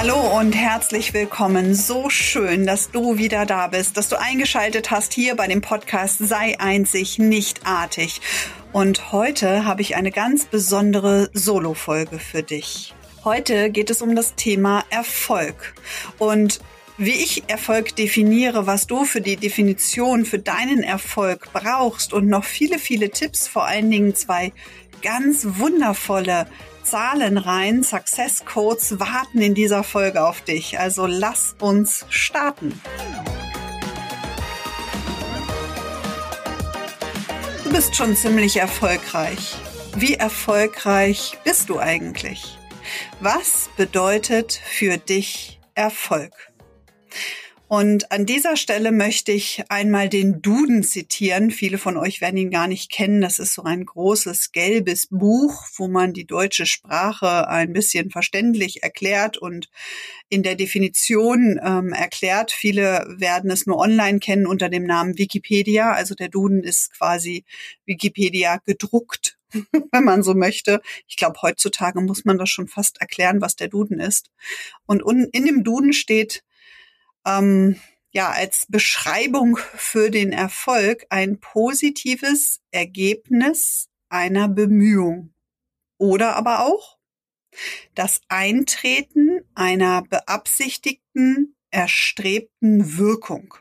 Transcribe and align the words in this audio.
Hallo 0.00 0.38
und 0.38 0.54
herzlich 0.54 1.12
willkommen. 1.12 1.74
So 1.74 2.08
schön, 2.08 2.66
dass 2.66 2.92
du 2.92 3.18
wieder 3.18 3.46
da 3.46 3.66
bist, 3.66 3.96
dass 3.96 4.08
du 4.08 4.16
eingeschaltet 4.16 4.92
hast 4.92 5.12
hier 5.12 5.34
bei 5.34 5.48
dem 5.48 5.60
Podcast 5.60 6.18
Sei 6.20 6.54
einzig, 6.60 7.18
nicht 7.18 7.66
artig. 7.66 8.20
Und 8.72 9.10
heute 9.10 9.64
habe 9.64 9.82
ich 9.82 9.96
eine 9.96 10.12
ganz 10.12 10.44
besondere 10.44 11.30
Solo-Folge 11.32 12.20
für 12.20 12.44
dich. 12.44 12.94
Heute 13.24 13.70
geht 13.70 13.90
es 13.90 14.00
um 14.00 14.14
das 14.14 14.36
Thema 14.36 14.84
Erfolg. 14.90 15.74
Und 16.18 16.60
wie 16.96 17.10
ich 17.10 17.50
Erfolg 17.50 17.96
definiere, 17.96 18.68
was 18.68 18.86
du 18.86 19.04
für 19.04 19.20
die 19.20 19.34
Definition 19.34 20.24
für 20.24 20.38
deinen 20.38 20.84
Erfolg 20.84 21.52
brauchst 21.52 22.12
und 22.12 22.28
noch 22.28 22.44
viele, 22.44 22.78
viele 22.78 23.10
Tipps, 23.10 23.48
vor 23.48 23.66
allen 23.66 23.90
Dingen 23.90 24.14
zwei 24.14 24.52
ganz 25.02 25.44
wundervolle 25.58 26.46
Zahlenreihen, 26.90 27.82
Success 27.82 28.46
Codes 28.46 28.98
warten 28.98 29.42
in 29.42 29.54
dieser 29.54 29.84
Folge 29.84 30.24
auf 30.24 30.40
dich. 30.40 30.78
Also 30.78 31.04
lass 31.06 31.54
uns 31.60 32.06
starten. 32.08 32.80
Du 37.62 37.70
bist 37.70 37.94
schon 37.94 38.16
ziemlich 38.16 38.56
erfolgreich. 38.56 39.56
Wie 39.96 40.14
erfolgreich 40.14 41.36
bist 41.44 41.68
du 41.68 41.78
eigentlich? 41.78 42.58
Was 43.20 43.68
bedeutet 43.76 44.52
für 44.52 44.96
dich 44.96 45.60
Erfolg? 45.74 46.32
Und 47.68 48.10
an 48.10 48.24
dieser 48.24 48.56
Stelle 48.56 48.92
möchte 48.92 49.30
ich 49.30 49.62
einmal 49.68 50.08
den 50.08 50.40
Duden 50.40 50.82
zitieren. 50.82 51.50
Viele 51.50 51.76
von 51.76 51.98
euch 51.98 52.22
werden 52.22 52.38
ihn 52.38 52.50
gar 52.50 52.66
nicht 52.66 52.90
kennen. 52.90 53.20
Das 53.20 53.38
ist 53.38 53.52
so 53.52 53.62
ein 53.62 53.84
großes 53.84 54.52
gelbes 54.52 55.08
Buch, 55.10 55.66
wo 55.76 55.86
man 55.86 56.14
die 56.14 56.26
deutsche 56.26 56.64
Sprache 56.64 57.46
ein 57.46 57.74
bisschen 57.74 58.10
verständlich 58.10 58.82
erklärt 58.82 59.36
und 59.36 59.68
in 60.30 60.42
der 60.42 60.54
Definition 60.54 61.60
ähm, 61.62 61.92
erklärt. 61.92 62.52
Viele 62.52 63.06
werden 63.18 63.50
es 63.50 63.66
nur 63.66 63.76
online 63.76 64.18
kennen 64.18 64.46
unter 64.46 64.70
dem 64.70 64.84
Namen 64.84 65.18
Wikipedia. 65.18 65.92
Also 65.92 66.14
der 66.14 66.30
Duden 66.30 66.62
ist 66.62 66.96
quasi 66.96 67.44
Wikipedia 67.84 68.60
gedruckt 68.64 69.36
wenn 69.92 70.04
man 70.04 70.22
so 70.22 70.34
möchte. 70.34 70.80
Ich 71.06 71.16
glaube, 71.16 71.40
heutzutage 71.42 72.00
muss 72.00 72.24
man 72.24 72.38
das 72.38 72.50
schon 72.50 72.68
fast 72.68 73.00
erklären, 73.00 73.40
was 73.40 73.56
der 73.56 73.68
Duden 73.68 73.98
ist. 73.98 74.30
Und 74.86 75.02
in 75.32 75.46
dem 75.46 75.64
Duden 75.64 75.92
steht, 75.92 76.44
ähm, 77.26 77.76
ja, 78.10 78.30
als 78.30 78.66
Beschreibung 78.68 79.56
für 79.56 80.10
den 80.10 80.32
Erfolg 80.32 81.06
ein 81.10 81.38
positives 81.40 82.60
Ergebnis 82.70 83.88
einer 84.08 84.48
Bemühung. 84.48 85.32
Oder 85.98 86.36
aber 86.36 86.64
auch 86.64 86.98
das 87.94 88.20
Eintreten 88.28 89.40
einer 89.54 90.02
beabsichtigten, 90.02 91.56
erstrebten 91.70 92.98
Wirkung. 92.98 93.54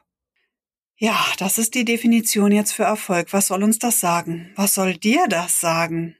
Ja, 0.99 1.23
das 1.37 1.57
ist 1.57 1.75
die 1.75 1.85
Definition 1.85 2.51
jetzt 2.51 2.71
für 2.71 2.83
Erfolg. 2.83 3.33
Was 3.33 3.47
soll 3.47 3.63
uns 3.63 3.79
das 3.79 3.99
sagen? 3.99 4.51
Was 4.55 4.73
soll 4.73 4.95
dir 4.95 5.27
das 5.27 5.59
sagen? 5.59 6.15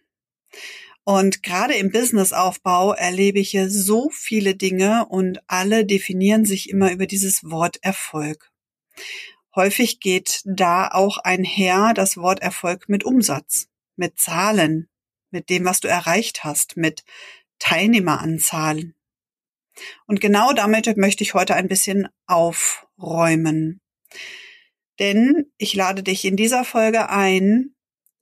Und 1.07 1.41
gerade 1.41 1.73
im 1.75 1.89
Businessaufbau 1.89 2.91
erlebe 2.91 3.39
ich 3.39 3.51
hier 3.51 3.69
so 3.69 4.09
viele 4.09 4.55
Dinge 4.55 5.05
und 5.07 5.39
alle 5.47 5.85
definieren 5.85 6.43
sich 6.43 6.69
immer 6.69 6.91
über 6.91 7.07
dieses 7.07 7.45
Wort 7.45 7.77
Erfolg. 7.81 8.51
Häufig 9.55 10.01
geht 10.01 10.41
da 10.43 10.89
auch 10.89 11.17
einher 11.19 11.93
das 11.95 12.17
Wort 12.17 12.41
Erfolg 12.41 12.89
mit 12.89 13.05
Umsatz, 13.05 13.69
mit 13.95 14.19
Zahlen, 14.19 14.89
mit 15.31 15.49
dem, 15.49 15.63
was 15.63 15.79
du 15.79 15.87
erreicht 15.87 16.43
hast, 16.43 16.75
mit 16.75 17.05
Teilnehmeranzahlen. 17.57 18.93
Und 20.07 20.19
genau 20.19 20.51
damit 20.51 20.97
möchte 20.97 21.23
ich 21.23 21.33
heute 21.33 21.55
ein 21.55 21.69
bisschen 21.69 22.09
aufräumen. 22.25 23.79
Denn 24.99 25.53
ich 25.57 25.73
lade 25.73 26.03
dich 26.03 26.25
in 26.25 26.35
dieser 26.35 26.65
Folge 26.65 27.09
ein, 27.09 27.76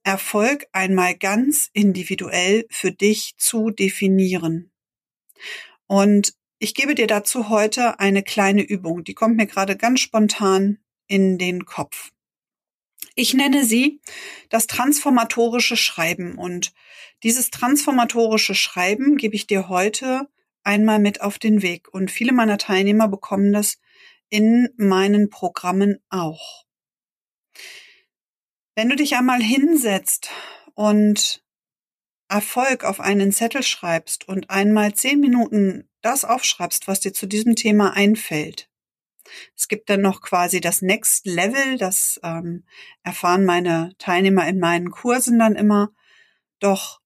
Erfolg 0.06 0.68
einmal 0.72 1.18
ganz 1.18 1.70
individuell 1.74 2.68
für 2.70 2.92
dich 2.92 3.34
zu 3.38 3.72
definieren. 3.72 4.72
Und 5.88 6.34
ich 6.60 6.76
gebe 6.76 6.94
dir 6.96 7.08
dazu 7.08 7.50
heute 7.50 8.00
eine 8.00 8.24
kleine 8.24 8.62
Übung, 8.62 9.04
die 9.04 9.16
kommt 9.16 9.36
mir 9.36 9.48
gerade 9.48 9.76
ganz 9.76 10.00
spontan 10.00 10.78
in 11.08 11.38
den 11.38 11.66
Kopf. 11.66 12.12
Ich 13.16 13.34
nenne 13.34 13.66
sie 13.66 14.00
das 14.50 14.68
transformatorische 14.68 15.76
Schreiben 15.76 16.38
und 16.38 16.74
dieses 17.24 17.50
transformatorische 17.50 18.54
Schreiben 18.54 19.18
gebe 19.18 19.36
ich 19.36 19.48
dir 19.48 19.70
heute 19.70 20.28
einmal 20.64 21.00
mit 21.00 21.22
auf 21.22 21.40
den 21.40 21.64
Weg 21.64 21.92
und 21.92 22.12
viele 22.12 22.32
meiner 22.32 22.60
Teilnehmer 22.60 23.08
bekommen 23.08 23.54
das 23.54 23.80
in 24.30 24.70
meinen 24.78 25.30
Programmen 25.30 25.98
auch. 26.10 26.65
Wenn 28.76 28.90
du 28.90 28.98
dich 28.98 29.16
einmal 29.16 29.42
hinsetzt 29.42 30.30
und 30.74 31.42
Erfolg 32.28 32.84
auf 32.84 33.00
einen 33.00 33.32
Zettel 33.32 33.64
schreibst 33.64 34.28
und 34.28 34.50
einmal 34.50 34.94
zehn 34.94 35.22
Minuten 35.22 35.88
das 36.02 36.26
aufschreibst, 36.26 36.86
was 36.86 37.00
dir 37.00 37.14
zu 37.14 37.26
diesem 37.26 37.56
Thema 37.56 37.94
einfällt. 37.94 38.70
Es 39.56 39.70
gibt 39.70 39.90
dann 39.90 40.02
noch 40.02 40.22
quasi 40.22 40.60
das 40.60 40.82
Next 40.82 41.26
Level, 41.26 41.78
das 41.78 42.20
ähm, 42.22 42.66
erfahren 43.02 43.46
meine 43.46 43.96
Teilnehmer 43.98 44.46
in 44.46 44.60
meinen 44.60 44.92
Kursen 44.92 45.40
dann 45.40 45.56
immer. 45.56 45.92
Doch 46.60 47.00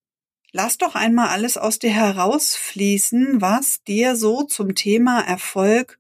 lass 0.52 0.80
doch 0.80 0.96
einmal 0.96 1.28
alles 1.30 1.56
aus 1.56 1.78
dir 1.78 1.92
herausfließen, 1.92 3.42
was 3.42 3.84
dir 3.84 4.16
so 4.16 4.42
zum 4.42 4.74
Thema 4.74 5.22
Erfolg 5.22 6.00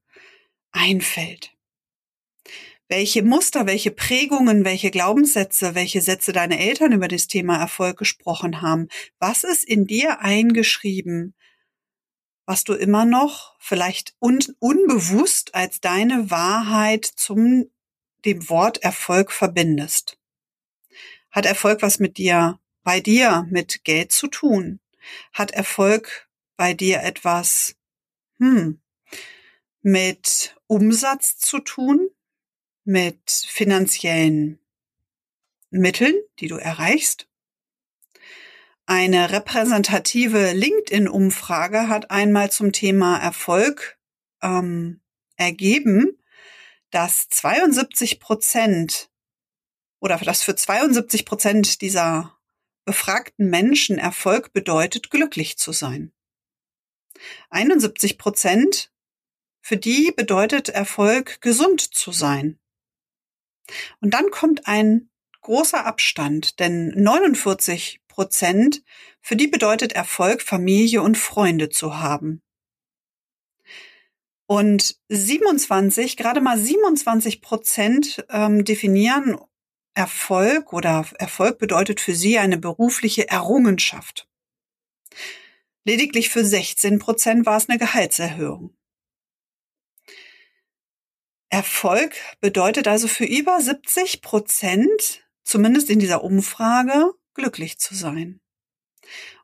einfällt 0.71 1.53
welche 2.89 3.21
Muster, 3.21 3.67
welche 3.67 3.91
Prägungen, 3.91 4.65
welche 4.65 4.89
Glaubenssätze, 4.89 5.75
welche 5.75 6.01
Sätze 6.01 6.33
deine 6.33 6.59
Eltern 6.59 6.91
über 6.91 7.07
das 7.07 7.27
Thema 7.27 7.57
Erfolg 7.57 7.97
gesprochen 7.97 8.61
haben. 8.61 8.87
Was 9.19 9.43
ist 9.43 9.63
in 9.63 9.85
dir 9.85 10.21
eingeschrieben, 10.21 11.35
was 12.45 12.63
du 12.63 12.73
immer 12.73 13.05
noch 13.05 13.55
vielleicht 13.59 14.15
un 14.19 14.39
unbewusst 14.57 15.53
als 15.53 15.81
deine 15.81 16.31
Wahrheit 16.31 17.05
zum 17.05 17.69
dem 18.25 18.49
Wort 18.49 18.79
Erfolg 18.79 19.31
verbindest? 19.31 20.17
Hat 21.29 21.45
Erfolg 21.45 21.83
was 21.83 21.99
mit 21.99 22.17
dir, 22.17 22.59
bei 22.83 22.99
dir 22.99 23.45
mit 23.51 23.83
Geld 23.83 24.11
zu 24.11 24.27
tun? 24.27 24.79
Hat 25.31 25.51
Erfolg 25.51 26.27
bei 26.57 26.73
dir 26.73 27.03
etwas, 27.03 27.75
hm, 28.39 28.81
mit 29.83 30.55
Umsatz 30.65 31.37
zu 31.37 31.59
tun? 31.59 32.09
Mit 32.89 33.29
finanziellen 33.29 34.57
Mitteln, 35.69 36.15
die 36.39 36.47
du 36.47 36.55
erreichst. 36.55 37.27
Eine 38.87 39.29
repräsentative 39.29 40.53
LinkedIn-Umfrage 40.53 41.87
hat 41.87 42.09
einmal 42.09 42.51
zum 42.51 42.71
Thema 42.71 43.19
Erfolg 43.19 43.99
ähm, 44.41 45.01
ergeben, 45.35 46.17
dass 46.89 47.29
72 47.29 48.19
Prozent 48.19 49.11
oder 49.99 50.17
dass 50.17 50.41
für 50.41 50.55
72 50.55 51.25
Prozent 51.27 51.81
dieser 51.81 52.39
befragten 52.85 53.51
Menschen 53.51 53.99
Erfolg 53.99 54.51
bedeutet, 54.51 55.11
glücklich 55.11 55.59
zu 55.59 55.73
sein. 55.73 56.11
71 57.51 58.17
Prozent 58.17 58.91
für 59.61 59.77
die 59.77 60.11
bedeutet 60.11 60.69
Erfolg, 60.69 61.39
gesund 61.41 61.81
zu 61.81 62.11
sein. 62.11 62.59
Und 64.01 64.13
dann 64.13 64.29
kommt 64.31 64.67
ein 64.67 65.09
großer 65.41 65.85
Abstand, 65.85 66.59
denn 66.59 66.89
49 66.89 68.01
Prozent, 68.07 68.83
für 69.21 69.35
die 69.35 69.47
bedeutet 69.47 69.93
Erfolg, 69.93 70.41
Familie 70.41 71.01
und 71.01 71.17
Freunde 71.17 71.69
zu 71.69 71.99
haben. 71.99 72.41
Und 74.45 74.97
27, 75.09 76.17
gerade 76.17 76.41
mal 76.41 76.57
27 76.57 77.41
Prozent 77.41 78.25
ähm, 78.29 78.65
definieren 78.65 79.37
Erfolg 79.93 80.73
oder 80.73 81.05
Erfolg 81.19 81.59
bedeutet 81.59 81.99
für 82.01 82.15
sie 82.15 82.39
eine 82.39 82.57
berufliche 82.57 83.29
Errungenschaft. 83.29 84.27
Lediglich 85.83 86.29
für 86.29 86.43
16 86.43 86.99
Prozent 86.99 87.45
war 87.45 87.57
es 87.57 87.69
eine 87.69 87.77
Gehaltserhöhung. 87.77 88.75
Erfolg 91.49 92.15
bedeutet 92.41 92.87
also 92.87 93.07
für 93.07 93.25
über 93.25 93.59
70 93.59 94.21
Prozent, 94.21 95.27
zumindest 95.43 95.89
in 95.89 95.99
dieser 95.99 96.23
Umfrage, 96.23 97.13
glücklich 97.33 97.79
zu 97.79 97.95
sein. 97.95 98.39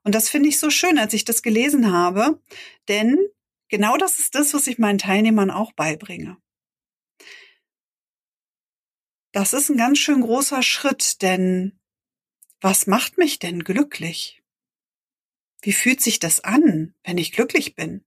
Und 0.04 0.14
das 0.14 0.30
finde 0.30 0.50
ich 0.50 0.60
so 0.60 0.70
schön, 0.70 1.00
als 1.00 1.14
ich 1.14 1.26
das 1.26 1.42
gelesen 1.42 1.92
habe, 1.92 2.40
denn 2.88 3.18
genau 3.70 3.98
das 3.98 4.20
ist 4.20 4.36
das, 4.36 4.54
was 4.54 4.68
ich 4.68 4.78
meinen 4.78 5.00
Teilnehmern 5.00 5.50
auch 5.50 5.72
beibringe. 5.74 6.38
Das 9.32 9.54
ist 9.54 9.70
ein 9.70 9.78
ganz 9.78 9.98
schön 9.98 10.22
großer 10.22 10.62
Schritt, 10.62 11.22
denn 11.24 11.78
was 12.62 12.88
macht 12.88 13.18
mich 13.18 13.40
denn 13.40 13.64
glücklich? 13.64 14.44
Wie 15.62 15.74
fühlt 15.74 16.02
sich 16.02 16.20
das 16.20 16.42
an, 16.42 16.94
wenn 17.04 17.18
ich 17.18 17.32
glücklich 17.32 17.76
bin? 17.76 18.05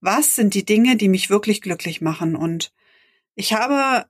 Was 0.00 0.34
sind 0.34 0.54
die 0.54 0.64
Dinge, 0.64 0.96
die 0.96 1.08
mich 1.08 1.30
wirklich 1.30 1.60
glücklich 1.60 2.00
machen? 2.00 2.36
Und 2.36 2.72
ich 3.34 3.52
habe 3.52 4.06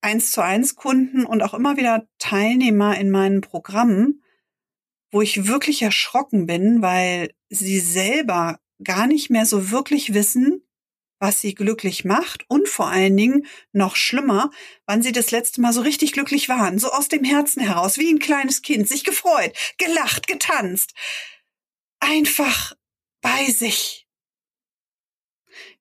eins 0.00 0.30
zu 0.30 0.42
eins 0.42 0.76
Kunden 0.76 1.24
und 1.24 1.42
auch 1.42 1.54
immer 1.54 1.76
wieder 1.76 2.06
Teilnehmer 2.18 2.98
in 2.98 3.10
meinen 3.10 3.40
Programmen, 3.40 4.22
wo 5.10 5.22
ich 5.22 5.46
wirklich 5.46 5.82
erschrocken 5.82 6.46
bin, 6.46 6.82
weil 6.82 7.32
sie 7.48 7.80
selber 7.80 8.60
gar 8.82 9.06
nicht 9.06 9.30
mehr 9.30 9.46
so 9.46 9.70
wirklich 9.70 10.14
wissen, 10.14 10.62
was 11.18 11.40
sie 11.40 11.54
glücklich 11.54 12.04
macht 12.04 12.44
und 12.48 12.68
vor 12.68 12.88
allen 12.88 13.16
Dingen 13.16 13.46
noch 13.72 13.96
schlimmer, 13.96 14.50
wann 14.84 15.02
sie 15.02 15.12
das 15.12 15.30
letzte 15.30 15.60
Mal 15.60 15.72
so 15.72 15.80
richtig 15.80 16.12
glücklich 16.12 16.48
waren, 16.48 16.78
so 16.78 16.90
aus 16.90 17.08
dem 17.08 17.24
Herzen 17.24 17.62
heraus, 17.62 17.96
wie 17.98 18.12
ein 18.12 18.18
kleines 18.18 18.62
Kind, 18.62 18.88
sich 18.88 19.04
gefreut, 19.04 19.56
gelacht, 19.78 20.26
getanzt, 20.26 20.92
einfach 22.00 22.74
bei 23.22 23.46
sich. 23.46 24.05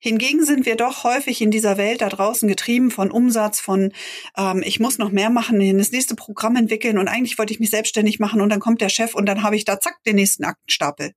Hingegen 0.05 0.45
sind 0.45 0.67
wir 0.67 0.75
doch 0.75 1.03
häufig 1.03 1.41
in 1.41 1.49
dieser 1.49 1.77
Welt 1.77 2.01
da 2.01 2.09
draußen 2.09 2.47
getrieben 2.47 2.91
von 2.91 3.09
Umsatz, 3.09 3.59
von 3.59 3.91
ähm, 4.37 4.61
ich 4.63 4.79
muss 4.79 4.99
noch 4.99 5.09
mehr 5.09 5.31
machen, 5.31 5.59
das 5.79 5.91
nächste 5.91 6.13
Programm 6.13 6.55
entwickeln 6.57 6.99
und 6.99 7.07
eigentlich 7.07 7.39
wollte 7.39 7.51
ich 7.51 7.59
mich 7.59 7.71
selbstständig 7.71 8.19
machen 8.19 8.39
und 8.39 8.49
dann 8.49 8.59
kommt 8.59 8.81
der 8.81 8.89
Chef 8.89 9.15
und 9.15 9.25
dann 9.25 9.41
habe 9.41 9.55
ich 9.55 9.65
da 9.65 9.79
zack 9.79 10.03
den 10.03 10.17
nächsten 10.17 10.43
Aktenstapel. 10.43 11.13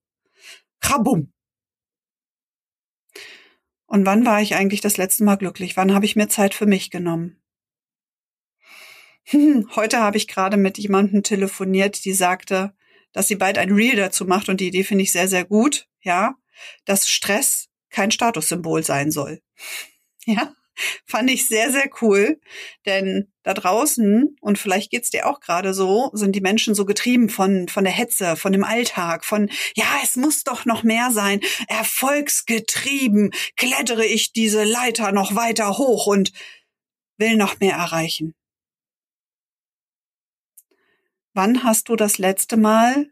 Rabum. 0.83 1.35
Und 3.85 4.07
wann 4.07 4.25
war 4.25 4.41
ich 4.41 4.55
eigentlich 4.55 4.81
das 4.81 4.97
letzte 4.97 5.23
Mal 5.23 5.37
glücklich? 5.37 5.77
Wann 5.77 5.93
habe 5.93 6.07
ich 6.07 6.17
mir 6.17 6.29
Zeit 6.29 6.55
für 6.55 6.65
mich 6.65 6.91
genommen? 6.91 7.43
Heute 9.77 9.99
habe 9.99 10.17
ich 10.17 10.29
gerade 10.29 10.57
mit 10.57 10.79
jemandem 10.79 11.23
telefoniert, 11.23 12.07
die 12.07 12.15
sagte, 12.15 12.73
dass 13.13 13.29
sie 13.29 13.37
bald 13.37 13.59
ein 13.59 13.71
Reel 13.71 13.97
dazu 13.97 14.25
macht 14.25 14.49
und 14.49 14.63
die 14.63 14.69
Idee 14.69 14.85
finde 14.85 15.05
ich 15.05 15.13
sehr, 15.13 15.29
sehr 15.29 15.45
gut, 15.45 15.89
ja, 16.01 16.37
dass 16.87 17.11
Stress 17.11 17.69
kein 17.91 18.11
Statussymbol 18.11 18.83
sein 18.83 19.11
soll. 19.11 19.41
Ja, 20.27 20.53
fand 21.07 21.31
ich 21.31 21.49
sehr, 21.49 21.73
sehr 21.73 21.89
cool, 22.03 22.39
denn 22.87 23.33
da 23.43 23.55
draußen, 23.55 24.37
und 24.41 24.59
vielleicht 24.59 24.91
geht's 24.91 25.11
dir 25.11 25.27
auch 25.27 25.41
gerade 25.41 25.75
so, 25.75 26.11
sind 26.13 26.37
die 26.37 26.41
Menschen 26.41 26.75
so 26.75 26.85
getrieben 26.85 27.29
von, 27.29 27.69
von 27.69 27.85
der 27.85 27.93
Hetze, 27.93 28.37
von 28.37 28.53
dem 28.53 28.65
Alltag, 28.65 29.25
von, 29.25 29.51
ja, 29.75 29.87
es 30.03 30.17
muss 30.17 30.45
doch 30.45 30.65
noch 30.65 30.83
mehr 30.83 31.11
sein, 31.13 31.41
erfolgsgetrieben, 31.69 33.31
klettere 33.57 34.05
ich 34.05 34.33
diese 34.33 34.65
Leiter 34.65 35.13
noch 35.13 35.35
weiter 35.35 35.79
hoch 35.79 36.07
und 36.07 36.33
will 37.17 37.37
noch 37.37 37.59
mehr 37.61 37.77
erreichen. 37.77 38.35
Wann 41.33 41.63
hast 41.65 41.89
du 41.89 41.97
das 41.97 42.19
letzte 42.19 42.57
Mal 42.57 43.11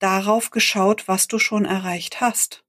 darauf 0.00 0.50
geschaut, 0.50 1.08
was 1.08 1.28
du 1.28 1.38
schon 1.38 1.64
erreicht 1.64 2.20
hast? 2.20 2.64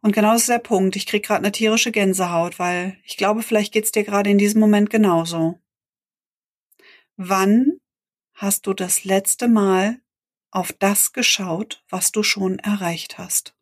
Und 0.00 0.12
genau 0.12 0.32
das 0.32 0.42
ist 0.42 0.48
der 0.48 0.58
Punkt. 0.58 0.96
Ich 0.96 1.06
krieg 1.06 1.24
gerade 1.24 1.40
eine 1.40 1.52
tierische 1.52 1.90
Gänsehaut, 1.90 2.58
weil 2.58 2.98
ich 3.04 3.16
glaube, 3.16 3.42
vielleicht 3.42 3.72
geht's 3.72 3.92
dir 3.92 4.04
gerade 4.04 4.30
in 4.30 4.38
diesem 4.38 4.60
Moment 4.60 4.90
genauso. 4.90 5.58
Wann 7.16 7.80
hast 8.34 8.66
du 8.66 8.74
das 8.74 9.04
letzte 9.04 9.48
Mal 9.48 10.00
auf 10.50 10.72
das 10.72 11.12
geschaut, 11.12 11.84
was 11.88 12.12
du 12.12 12.22
schon 12.22 12.58
erreicht 12.60 13.18
hast? 13.18 13.56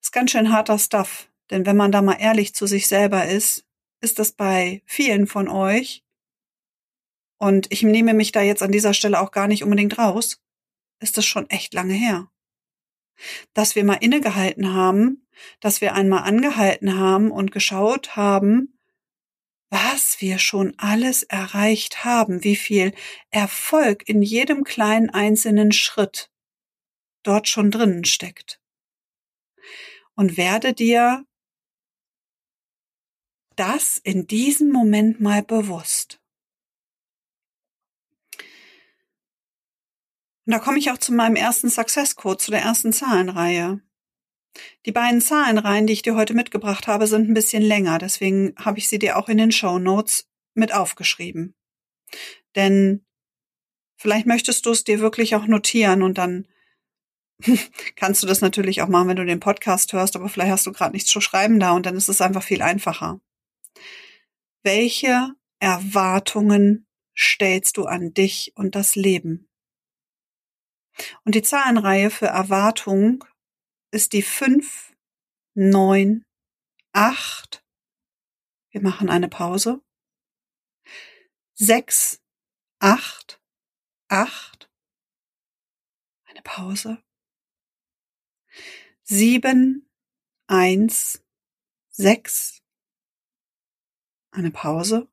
Ist 0.00 0.12
ganz 0.12 0.30
schön 0.30 0.52
harter 0.52 0.78
Stuff, 0.78 1.28
denn 1.50 1.66
wenn 1.66 1.76
man 1.76 1.92
da 1.92 2.02
mal 2.02 2.20
ehrlich 2.20 2.54
zu 2.54 2.66
sich 2.66 2.88
selber 2.88 3.26
ist, 3.26 3.64
ist 4.00 4.18
das 4.18 4.32
bei 4.32 4.82
vielen 4.84 5.26
von 5.26 5.48
euch, 5.48 6.04
und 7.38 7.66
ich 7.72 7.82
nehme 7.82 8.14
mich 8.14 8.30
da 8.30 8.40
jetzt 8.40 8.62
an 8.62 8.70
dieser 8.70 8.94
Stelle 8.94 9.20
auch 9.20 9.32
gar 9.32 9.48
nicht 9.48 9.64
unbedingt 9.64 9.98
raus, 9.98 10.40
ist 11.00 11.18
das 11.18 11.26
schon 11.26 11.50
echt 11.50 11.74
lange 11.74 11.94
her 11.94 12.31
dass 13.54 13.74
wir 13.74 13.84
mal 13.84 13.94
innegehalten 13.94 14.74
haben, 14.74 15.26
dass 15.60 15.80
wir 15.80 15.94
einmal 15.94 16.24
angehalten 16.24 16.98
haben 16.98 17.30
und 17.30 17.52
geschaut 17.52 18.16
haben, 18.16 18.78
was 19.70 20.20
wir 20.20 20.38
schon 20.38 20.74
alles 20.76 21.22
erreicht 21.22 22.04
haben, 22.04 22.44
wie 22.44 22.56
viel 22.56 22.92
Erfolg 23.30 24.06
in 24.08 24.20
jedem 24.20 24.64
kleinen 24.64 25.08
einzelnen 25.08 25.72
Schritt 25.72 26.30
dort 27.22 27.48
schon 27.48 27.70
drinnen 27.70 28.04
steckt. 28.04 28.60
Und 30.14 30.36
werde 30.36 30.74
dir 30.74 31.24
das 33.56 33.96
in 33.96 34.26
diesem 34.26 34.70
Moment 34.70 35.20
mal 35.20 35.42
bewusst. 35.42 36.21
Und 40.46 40.52
da 40.52 40.58
komme 40.58 40.78
ich 40.78 40.90
auch 40.90 40.98
zu 40.98 41.12
meinem 41.12 41.36
ersten 41.36 41.70
Success 41.70 42.16
Code, 42.16 42.38
zu 42.38 42.50
der 42.50 42.62
ersten 42.62 42.92
Zahlenreihe. 42.92 43.80
Die 44.84 44.92
beiden 44.92 45.20
Zahlenreihen, 45.20 45.86
die 45.86 45.92
ich 45.92 46.02
dir 46.02 46.14
heute 46.14 46.34
mitgebracht 46.34 46.86
habe, 46.86 47.06
sind 47.06 47.28
ein 47.28 47.34
bisschen 47.34 47.62
länger, 47.62 47.98
deswegen 47.98 48.54
habe 48.58 48.78
ich 48.78 48.88
sie 48.88 48.98
dir 48.98 49.16
auch 49.16 49.28
in 49.28 49.38
den 49.38 49.52
Show 49.52 49.78
Notes 49.78 50.28
mit 50.54 50.74
aufgeschrieben. 50.74 51.54
Denn 52.54 53.04
vielleicht 53.96 54.26
möchtest 54.26 54.66
du 54.66 54.70
es 54.70 54.84
dir 54.84 55.00
wirklich 55.00 55.34
auch 55.34 55.46
notieren 55.46 56.02
und 56.02 56.18
dann 56.18 56.48
kannst 57.96 58.22
du 58.22 58.26
das 58.26 58.40
natürlich 58.40 58.82
auch 58.82 58.88
machen, 58.88 59.08
wenn 59.08 59.16
du 59.16 59.24
den 59.24 59.40
Podcast 59.40 59.92
hörst, 59.92 60.16
aber 60.16 60.28
vielleicht 60.28 60.50
hast 60.50 60.66
du 60.66 60.72
gerade 60.72 60.92
nichts 60.92 61.10
zu 61.10 61.20
schreiben 61.20 61.58
da 61.58 61.72
und 61.72 61.86
dann 61.86 61.96
ist 61.96 62.08
es 62.08 62.20
einfach 62.20 62.42
viel 62.42 62.62
einfacher. 62.62 63.20
Welche 64.62 65.34
Erwartungen 65.60 66.86
stellst 67.16 67.76
du 67.76 67.84
an 67.84 68.12
dich 68.12 68.52
und 68.54 68.74
das 68.74 68.96
Leben? 68.96 69.48
Und 71.24 71.34
die 71.34 71.42
Zahlenreihe 71.42 72.10
für 72.10 72.26
Erwartung 72.26 73.24
ist 73.90 74.12
die 74.12 74.22
5, 74.22 74.94
9, 75.54 76.24
8. 76.92 77.64
Wir 78.70 78.82
machen 78.82 79.10
eine 79.10 79.28
Pause. 79.28 79.82
6, 81.54 82.20
8, 82.78 83.40
8. 84.08 84.70
Eine 86.24 86.42
Pause. 86.42 87.02
7, 89.04 89.88
1, 90.46 91.22
6. 91.90 92.62
Eine 94.30 94.50
Pause. 94.50 95.08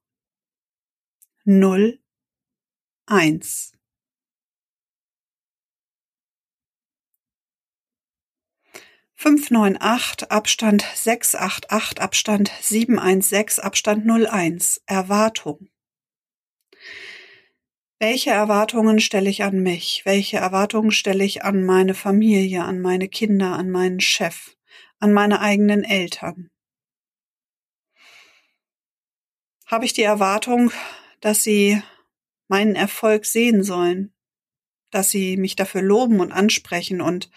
0, 1.43 2.01
1. 3.05 3.78
598 9.21 10.31
Abstand 10.31 10.81
688 10.95 11.99
Abstand 11.99 12.51
716 12.61 13.61
Abstand 13.61 14.09
01 14.09 14.81
Erwartung. 14.85 15.67
Welche 17.99 18.29
Erwartungen 18.29 19.01
stelle 19.01 19.29
ich 19.29 19.43
an 19.43 19.61
mich? 19.61 20.03
Welche 20.05 20.37
Erwartungen 20.37 20.91
stelle 20.91 21.25
ich 21.25 21.43
an 21.43 21.65
meine 21.65 21.95
Familie, 21.95 22.63
an 22.63 22.79
meine 22.79 23.09
Kinder, 23.09 23.57
an 23.57 23.69
meinen 23.69 23.99
Chef, 23.99 24.55
an 24.99 25.11
meine 25.11 25.41
eigenen 25.41 25.83
Eltern? 25.83 26.49
Habe 29.65 29.83
ich 29.83 29.91
die 29.91 30.03
Erwartung, 30.03 30.71
dass 31.19 31.43
sie 31.43 31.83
meinen 32.47 32.75
Erfolg 32.77 33.25
sehen 33.25 33.63
sollen, 33.63 34.13
dass 34.91 35.09
sie 35.09 35.35
mich 35.35 35.57
dafür 35.57 35.81
loben 35.81 36.21
und 36.21 36.31
ansprechen 36.31 37.01
und 37.01 37.29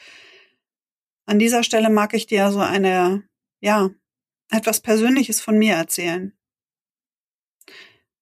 an 1.27 1.39
dieser 1.39 1.63
Stelle 1.63 1.91
mag 1.91 2.15
ich 2.15 2.27
dir 2.27 2.51
so 2.51 2.61
eine, 2.61 3.29
ja, 3.61 3.91
etwas 4.51 4.81
Persönliches 4.81 5.41
von 5.41 5.59
mir 5.59 5.75
erzählen. 5.75 6.37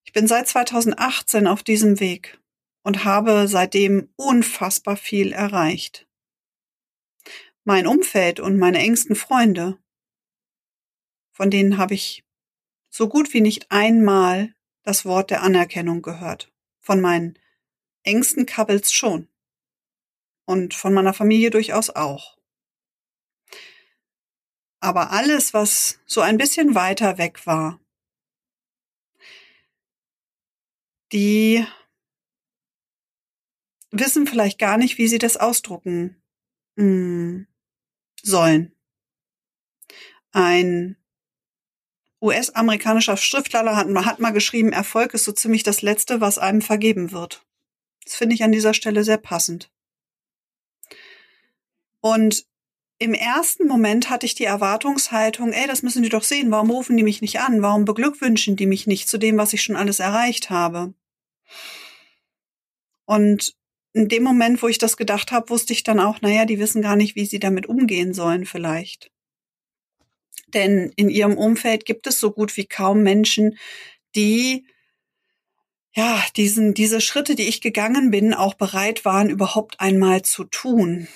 Ich 0.03 0.13
bin 0.13 0.27
seit 0.27 0.47
2018 0.47 1.47
auf 1.47 1.63
diesem 1.63 1.99
Weg 1.99 2.39
und 2.83 3.05
habe 3.05 3.47
seitdem 3.47 4.09
unfassbar 4.15 4.97
viel 4.97 5.31
erreicht. 5.31 6.07
Mein 7.63 7.87
Umfeld 7.87 8.39
und 8.39 8.57
meine 8.57 8.79
engsten 8.79 9.15
Freunde, 9.15 9.77
von 11.31 11.49
denen 11.49 11.77
habe 11.77 11.93
ich 11.93 12.23
so 12.89 13.07
gut 13.07 13.33
wie 13.33 13.41
nicht 13.41 13.71
einmal 13.71 14.53
das 14.83 15.05
Wort 15.05 15.29
der 15.29 15.43
Anerkennung 15.43 16.01
gehört. 16.01 16.51
Von 16.79 16.99
meinen 16.99 17.37
engsten 18.03 18.45
Couples 18.45 18.91
schon. 18.91 19.29
Und 20.45 20.73
von 20.73 20.93
meiner 20.93 21.13
Familie 21.13 21.51
durchaus 21.51 21.89
auch. 21.89 22.37
Aber 24.81 25.11
alles, 25.11 25.53
was 25.53 25.99
so 26.07 26.21
ein 26.21 26.37
bisschen 26.37 26.73
weiter 26.73 27.19
weg 27.19 27.45
war, 27.45 27.79
die 31.11 31.65
wissen 33.91 34.25
vielleicht 34.25 34.57
gar 34.57 34.77
nicht, 34.77 34.97
wie 34.97 35.07
sie 35.07 35.19
das 35.19 35.37
ausdrucken 35.37 36.19
mm, 36.77 37.43
sollen. 38.23 38.75
Ein 40.31 40.97
US-amerikanischer 42.19 43.17
Schriftsteller 43.17 43.75
hat, 43.75 43.87
hat 43.87 44.19
mal 44.19 44.31
geschrieben, 44.31 44.73
Erfolg 44.73 45.13
ist 45.13 45.25
so 45.25 45.31
ziemlich 45.31 45.61
das 45.61 45.83
Letzte, 45.83 46.21
was 46.21 46.39
einem 46.39 46.61
vergeben 46.61 47.11
wird. 47.11 47.45
Das 48.03 48.15
finde 48.15 48.33
ich 48.33 48.43
an 48.43 48.51
dieser 48.51 48.73
Stelle 48.73 49.03
sehr 49.03 49.17
passend. 49.17 49.71
Und 51.99 52.47
im 53.01 53.15
ersten 53.15 53.67
Moment 53.67 54.11
hatte 54.11 54.27
ich 54.27 54.35
die 54.35 54.43
Erwartungshaltung, 54.43 55.53
ey, 55.53 55.65
das 55.65 55.81
müssen 55.81 56.03
die 56.03 56.09
doch 56.09 56.21
sehen, 56.21 56.51
warum 56.51 56.69
rufen 56.69 56.95
die 56.95 57.03
mich 57.03 57.19
nicht 57.19 57.39
an? 57.39 57.63
Warum 57.63 57.83
beglückwünschen 57.83 58.55
die 58.55 58.67
mich 58.67 58.85
nicht 58.85 59.09
zu 59.09 59.17
dem, 59.17 59.37
was 59.37 59.53
ich 59.53 59.63
schon 59.63 59.75
alles 59.75 59.99
erreicht 59.99 60.51
habe? 60.51 60.93
Und 63.05 63.55
in 63.93 64.07
dem 64.07 64.21
Moment, 64.21 64.61
wo 64.61 64.67
ich 64.67 64.77
das 64.77 64.97
gedacht 64.97 65.31
habe, 65.31 65.49
wusste 65.49 65.73
ich 65.73 65.81
dann 65.81 65.99
auch, 65.99 66.21
naja, 66.21 66.45
die 66.45 66.59
wissen 66.59 66.83
gar 66.83 66.95
nicht, 66.95 67.15
wie 67.15 67.25
sie 67.25 67.39
damit 67.39 67.65
umgehen 67.65 68.13
sollen 68.13 68.45
vielleicht. 68.45 69.09
Denn 70.53 70.93
in 70.95 71.09
ihrem 71.09 71.39
Umfeld 71.39 71.85
gibt 71.85 72.05
es 72.05 72.19
so 72.19 72.29
gut 72.29 72.55
wie 72.55 72.67
kaum 72.67 73.01
Menschen, 73.01 73.57
die 74.15 74.67
ja, 75.95 76.23
diesen, 76.35 76.75
diese 76.75 77.01
Schritte, 77.01 77.33
die 77.33 77.47
ich 77.47 77.61
gegangen 77.61 78.11
bin, 78.11 78.35
auch 78.35 78.53
bereit 78.53 79.05
waren, 79.05 79.31
überhaupt 79.31 79.79
einmal 79.79 80.21
zu 80.21 80.43
tun. 80.43 81.07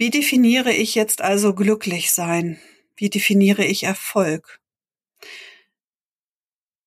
Wie 0.00 0.08
definiere 0.08 0.72
ich 0.72 0.94
jetzt 0.94 1.20
also 1.20 1.54
glücklich 1.54 2.10
sein? 2.10 2.58
Wie 2.96 3.10
definiere 3.10 3.66
ich 3.66 3.82
Erfolg? 3.82 4.58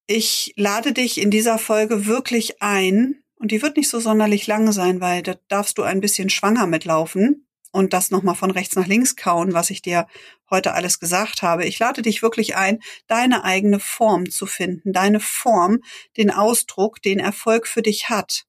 Ich 0.07 0.55
lade 0.57 0.93
dich 0.93 1.21
in 1.21 1.29
dieser 1.29 1.59
Folge 1.59 2.07
wirklich 2.07 2.63
ein, 2.63 3.21
und 3.35 3.51
die 3.51 3.61
wird 3.61 3.77
nicht 3.77 3.87
so 3.87 3.99
sonderlich 3.99 4.47
lang 4.47 4.71
sein, 4.71 4.99
weil 4.99 5.21
da 5.21 5.35
darfst 5.47 5.77
du 5.77 5.83
ein 5.83 6.01
bisschen 6.01 6.31
schwanger 6.31 6.65
mitlaufen 6.65 7.45
und 7.71 7.93
das 7.93 8.09
nochmal 8.09 8.33
von 8.33 8.49
rechts 8.49 8.75
nach 8.75 8.87
links 8.87 9.15
kauen, 9.15 9.53
was 9.53 9.69
ich 9.69 9.83
dir 9.83 10.07
heute 10.49 10.73
alles 10.73 10.99
gesagt 10.99 11.43
habe. 11.43 11.65
Ich 11.65 11.77
lade 11.77 12.01
dich 12.01 12.23
wirklich 12.23 12.55
ein, 12.55 12.79
deine 13.05 13.43
eigene 13.43 13.79
Form 13.79 14.31
zu 14.31 14.47
finden, 14.47 14.91
deine 14.91 15.19
Form, 15.19 15.83
den 16.17 16.31
Ausdruck, 16.31 16.99
den 17.03 17.19
Erfolg 17.19 17.67
für 17.67 17.83
dich 17.83 18.09
hat. 18.09 18.47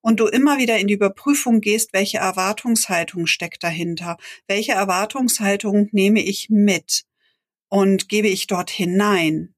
Und 0.00 0.20
du 0.20 0.26
immer 0.26 0.58
wieder 0.58 0.78
in 0.78 0.86
die 0.86 0.94
Überprüfung 0.94 1.60
gehst, 1.60 1.92
welche 1.92 2.18
Erwartungshaltung 2.18 3.26
steckt 3.26 3.62
dahinter, 3.62 4.16
welche 4.46 4.72
Erwartungshaltung 4.72 5.88
nehme 5.92 6.22
ich 6.22 6.48
mit 6.50 7.04
und 7.68 8.08
gebe 8.08 8.28
ich 8.28 8.46
dort 8.46 8.70
hinein. 8.70 9.54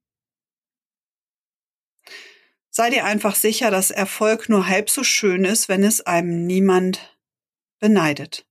Sei 2.71 2.91
dir 2.91 3.05
einfach 3.05 3.35
sicher, 3.35 3.71
dass 3.71 3.91
Erfolg 3.91 4.49
nur 4.49 4.69
halb 4.69 4.91
so 4.91 5.03
schön 5.03 5.45
ist, 5.45 5.69
wenn 5.69 5.83
es 5.83 6.01
einem 6.01 6.47
niemand 6.47 7.17
beneidet 7.79 8.47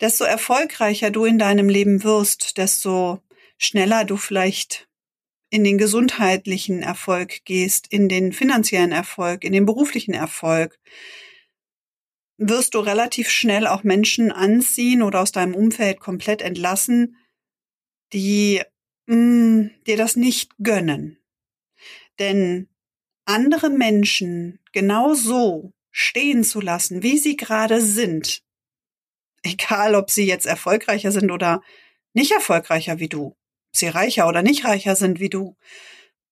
desto 0.00 0.24
erfolgreicher 0.24 1.10
du 1.10 1.24
in 1.24 1.38
deinem 1.38 1.68
Leben 1.68 2.04
wirst, 2.04 2.58
desto 2.58 3.20
schneller 3.58 4.04
du 4.04 4.16
vielleicht 4.16 4.88
in 5.54 5.62
den 5.62 5.78
gesundheitlichen 5.78 6.82
Erfolg 6.82 7.44
gehst, 7.44 7.86
in 7.88 8.08
den 8.08 8.32
finanziellen 8.32 8.90
Erfolg, 8.90 9.44
in 9.44 9.52
den 9.52 9.66
beruflichen 9.66 10.12
Erfolg, 10.12 10.80
wirst 12.36 12.74
du 12.74 12.80
relativ 12.80 13.30
schnell 13.30 13.68
auch 13.68 13.84
Menschen 13.84 14.32
anziehen 14.32 15.00
oder 15.00 15.20
aus 15.20 15.30
deinem 15.30 15.54
Umfeld 15.54 16.00
komplett 16.00 16.42
entlassen, 16.42 17.16
die 18.12 18.62
mh, 19.06 19.14
mm, 19.16 19.70
dir 19.86 19.96
das 19.96 20.16
nicht 20.16 20.50
gönnen. 20.58 21.18
Denn 22.18 22.68
andere 23.24 23.70
Menschen 23.70 24.58
genau 24.72 25.14
so 25.14 25.72
stehen 25.92 26.42
zu 26.42 26.60
lassen, 26.60 27.04
wie 27.04 27.16
sie 27.16 27.36
gerade 27.36 27.80
sind, 27.80 28.42
egal 29.44 29.94
ob 29.94 30.10
sie 30.10 30.26
jetzt 30.26 30.46
erfolgreicher 30.46 31.12
sind 31.12 31.30
oder 31.30 31.62
nicht 32.12 32.32
erfolgreicher 32.32 32.98
wie 32.98 33.08
du, 33.08 33.36
ob 33.74 33.78
sie 33.78 33.88
reicher 33.88 34.28
oder 34.28 34.42
nicht 34.42 34.64
reicher 34.64 34.94
sind 34.94 35.18
wie 35.18 35.28
du. 35.28 35.56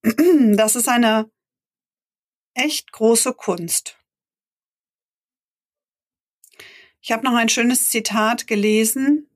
Das 0.56 0.76
ist 0.76 0.88
eine 0.88 1.28
echt 2.54 2.92
große 2.92 3.34
Kunst. 3.34 3.98
Ich 7.00 7.10
habe 7.10 7.24
noch 7.24 7.34
ein 7.34 7.48
schönes 7.48 7.88
Zitat 7.88 8.46
gelesen. 8.46 9.28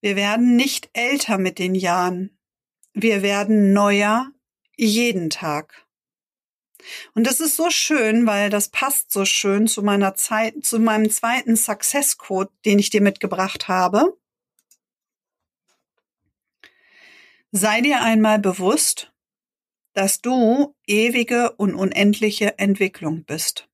Wir 0.00 0.16
werden 0.16 0.56
nicht 0.56 0.88
älter 0.94 1.36
mit 1.36 1.58
den 1.58 1.74
Jahren. 1.74 2.38
Wir 2.94 3.20
werden 3.20 3.74
neuer 3.74 4.32
jeden 4.76 5.28
Tag. 5.28 5.86
Und 7.14 7.26
das 7.26 7.40
ist 7.40 7.56
so 7.56 7.68
schön, 7.68 8.26
weil 8.26 8.48
das 8.48 8.70
passt 8.70 9.12
so 9.12 9.26
schön 9.26 9.66
zu 9.66 9.82
meiner 9.82 10.14
Zeit, 10.14 10.64
zu 10.64 10.78
meinem 10.78 11.10
zweiten 11.10 11.54
Success 11.56 12.16
Code, 12.16 12.50
den 12.64 12.78
ich 12.78 12.88
dir 12.88 13.02
mitgebracht 13.02 13.68
habe. 13.68 14.17
Sei 17.50 17.80
dir 17.80 18.02
einmal 18.02 18.38
bewusst, 18.38 19.10
dass 19.94 20.20
du 20.20 20.74
ewige 20.86 21.52
und 21.52 21.74
unendliche 21.74 22.58
Entwicklung 22.58 23.24
bist. 23.24 23.68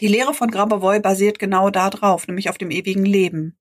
Die 0.00 0.08
Lehre 0.08 0.32
von 0.32 0.50
Grabovoi 0.50 1.00
basiert 1.00 1.38
genau 1.38 1.68
darauf, 1.68 2.26
nämlich 2.26 2.48
auf 2.48 2.56
dem 2.56 2.70
ewigen 2.70 3.04
Leben. 3.04 3.58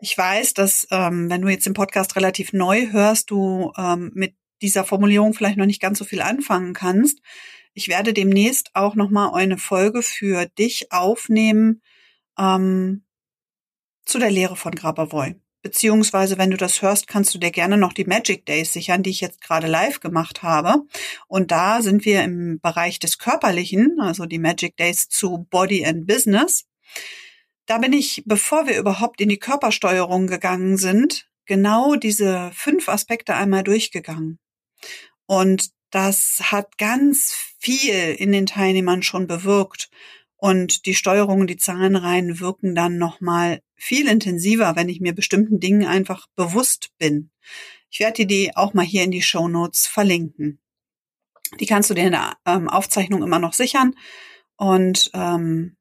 Ich 0.00 0.16
weiß, 0.16 0.54
dass 0.54 0.86
ähm, 0.92 1.28
wenn 1.28 1.42
du 1.42 1.48
jetzt 1.48 1.66
den 1.66 1.74
Podcast 1.74 2.14
relativ 2.14 2.52
neu 2.52 2.92
hörst, 2.92 3.30
du 3.30 3.72
ähm, 3.76 4.12
mit 4.14 4.36
dieser 4.62 4.84
Formulierung 4.84 5.34
vielleicht 5.34 5.56
noch 5.56 5.66
nicht 5.66 5.82
ganz 5.82 5.98
so 5.98 6.04
viel 6.04 6.22
anfangen 6.22 6.74
kannst. 6.74 7.20
Ich 7.74 7.88
werde 7.88 8.12
demnächst 8.12 8.70
auch 8.74 8.94
nochmal 8.94 9.34
eine 9.34 9.58
Folge 9.58 10.02
für 10.02 10.46
dich 10.46 10.92
aufnehmen 10.92 11.82
ähm, 12.38 13.04
zu 14.04 14.20
der 14.20 14.30
Lehre 14.30 14.56
von 14.56 14.72
Grabavoy. 14.72 15.34
Beziehungsweise, 15.62 16.38
wenn 16.38 16.52
du 16.52 16.56
das 16.56 16.82
hörst, 16.82 17.08
kannst 17.08 17.34
du 17.34 17.38
dir 17.38 17.50
gerne 17.50 17.76
noch 17.76 17.92
die 17.92 18.04
Magic 18.04 18.46
Days 18.46 18.72
sichern, 18.72 19.02
die 19.02 19.10
ich 19.10 19.20
jetzt 19.20 19.40
gerade 19.40 19.66
live 19.66 19.98
gemacht 19.98 20.42
habe. 20.42 20.84
Und 21.26 21.50
da 21.50 21.82
sind 21.82 22.04
wir 22.04 22.22
im 22.22 22.60
Bereich 22.60 23.00
des 23.00 23.18
Körperlichen, 23.18 23.98
also 24.00 24.26
die 24.26 24.38
Magic 24.38 24.76
Days 24.76 25.08
zu 25.08 25.46
Body 25.50 25.84
and 25.84 26.06
Business. 26.06 26.66
Da 27.66 27.78
bin 27.78 27.92
ich, 27.92 28.22
bevor 28.24 28.66
wir 28.66 28.78
überhaupt 28.78 29.20
in 29.20 29.28
die 29.28 29.38
Körpersteuerung 29.38 30.28
gegangen 30.28 30.76
sind, 30.76 31.28
genau 31.44 31.96
diese 31.96 32.52
fünf 32.54 32.88
Aspekte 32.88 33.34
einmal 33.34 33.64
durchgegangen. 33.64 34.38
Und 35.26 35.70
das 35.90 36.52
hat 36.52 36.78
ganz 36.78 37.34
viel 37.58 38.14
in 38.16 38.30
den 38.30 38.46
Teilnehmern 38.46 39.02
schon 39.02 39.26
bewirkt. 39.26 39.90
Und 40.36 40.86
die 40.86 40.94
Steuerung, 40.94 41.46
die 41.48 41.56
Zahlenreihen 41.56 42.38
wirken 42.38 42.74
dann 42.76 42.96
nochmal 42.96 43.60
viel 43.78 44.08
intensiver, 44.08 44.76
wenn 44.76 44.88
ich 44.88 45.00
mir 45.00 45.14
bestimmten 45.14 45.60
Dingen 45.60 45.86
einfach 45.86 46.26
bewusst 46.34 46.90
bin. 46.98 47.30
Ich 47.90 48.00
werde 48.00 48.24
dir 48.24 48.26
die 48.26 48.56
auch 48.56 48.74
mal 48.74 48.84
hier 48.84 49.04
in 49.04 49.10
die 49.10 49.22
Show 49.22 49.48
Notes 49.48 49.86
verlinken. 49.86 50.60
Die 51.58 51.66
kannst 51.66 51.88
du 51.88 51.94
dir 51.94 52.06
in 52.06 52.12
der 52.12 52.36
ähm, 52.44 52.68
Aufzeichnung 52.68 53.22
immer 53.22 53.38
noch 53.38 53.54
sichern. 53.54 53.94
Und 54.56 55.10
ähm, 55.14 55.76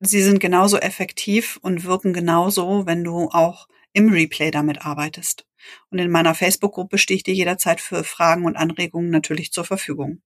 sie 0.00 0.22
sind 0.22 0.40
genauso 0.40 0.78
effektiv 0.78 1.58
und 1.62 1.84
wirken 1.84 2.12
genauso, 2.12 2.86
wenn 2.86 3.04
du 3.04 3.28
auch 3.28 3.68
im 3.92 4.10
Replay 4.10 4.50
damit 4.50 4.84
arbeitest. 4.84 5.46
Und 5.90 5.98
in 5.98 6.10
meiner 6.10 6.34
Facebook-Gruppe 6.34 6.98
stehe 6.98 7.16
ich 7.16 7.22
dir 7.22 7.34
jederzeit 7.34 7.80
für 7.80 8.02
Fragen 8.02 8.44
und 8.44 8.56
Anregungen 8.56 9.10
natürlich 9.10 9.52
zur 9.52 9.64
Verfügung. 9.64 10.22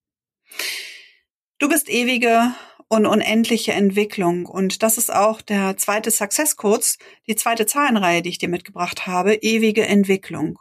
Du 1.62 1.68
bist 1.68 1.88
ewige 1.88 2.56
und 2.88 3.06
unendliche 3.06 3.70
Entwicklung. 3.70 4.46
Und 4.46 4.82
das 4.82 4.98
ist 4.98 5.14
auch 5.14 5.40
der 5.40 5.76
zweite 5.76 6.10
Success 6.10 6.56
Codes, 6.56 6.98
die 7.28 7.36
zweite 7.36 7.66
Zahlenreihe, 7.66 8.20
die 8.20 8.30
ich 8.30 8.38
dir 8.38 8.48
mitgebracht 8.48 9.06
habe, 9.06 9.36
ewige 9.36 9.86
Entwicklung. 9.86 10.58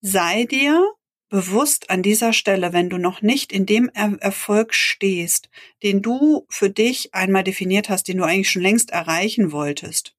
Sei 0.00 0.44
dir 0.44 0.92
bewusst 1.28 1.90
an 1.90 2.04
dieser 2.04 2.32
Stelle, 2.32 2.72
wenn 2.72 2.88
du 2.88 2.98
noch 2.98 3.20
nicht 3.20 3.50
in 3.50 3.66
dem 3.66 3.90
er 3.92 4.16
Erfolg 4.20 4.72
stehst, 4.72 5.50
den 5.82 6.02
du 6.02 6.46
für 6.48 6.70
dich 6.70 7.12
einmal 7.12 7.42
definiert 7.42 7.88
hast, 7.88 8.06
den 8.06 8.18
du 8.18 8.22
eigentlich 8.22 8.48
schon 8.48 8.62
längst 8.62 8.92
erreichen 8.92 9.50
wolltest 9.50 10.14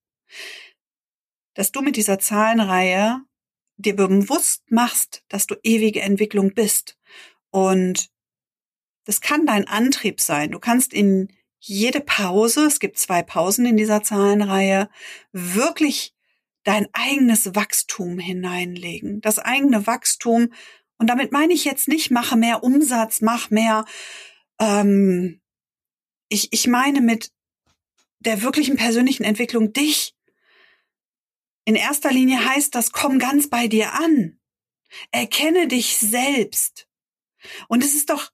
dass 1.53 1.71
du 1.71 1.81
mit 1.81 1.95
dieser 1.95 2.19
Zahlenreihe 2.19 3.21
dir 3.77 3.95
bewusst 3.95 4.69
machst, 4.69 5.23
dass 5.29 5.47
du 5.47 5.55
ewige 5.63 6.01
Entwicklung 6.01 6.53
bist. 6.53 6.99
Und 7.49 8.11
das 9.07 9.21
kann 9.21 9.45
dein 9.45 9.67
Antrieb 9.67 10.21
sein. 10.21 10.51
Du 10.51 10.59
kannst 10.59 10.93
in 10.93 11.29
jede 11.59 12.01
Pause, 12.01 12.65
es 12.65 12.79
gibt 12.79 12.99
zwei 12.99 13.23
Pausen 13.23 13.65
in 13.65 13.77
dieser 13.77 14.03
Zahlenreihe, 14.03 14.89
wirklich 15.31 16.13
dein 16.63 16.87
eigenes 16.93 17.55
Wachstum 17.55 18.19
hineinlegen. 18.19 19.21
Das 19.21 19.39
eigene 19.39 19.87
Wachstum. 19.87 20.53
Und 20.97 21.09
damit 21.09 21.31
meine 21.31 21.53
ich 21.53 21.65
jetzt 21.65 21.87
nicht, 21.87 22.11
mache 22.11 22.35
mehr 22.35 22.63
Umsatz, 22.63 23.21
mach 23.21 23.49
mehr. 23.49 23.85
Ähm, 24.59 25.41
ich, 26.29 26.49
ich 26.51 26.67
meine 26.67 27.01
mit 27.01 27.31
der 28.19 28.41
wirklichen 28.41 28.75
persönlichen 28.75 29.23
Entwicklung 29.23 29.73
dich 29.73 30.17
in 31.67 31.75
erster 31.75 32.13
Linie 32.13 32.45
heißt 32.45 32.73
das, 32.75 32.93
komm 32.93 33.19
ganz 33.19 33.49
bei 33.49 33.67
dir 33.67 33.93
an. 33.93 34.39
Erkenne 35.11 35.67
dich 35.67 35.97
selbst. 35.97 36.87
Und 37.67 37.83
es 37.83 37.93
ist 37.93 38.09
doch, 38.09 38.31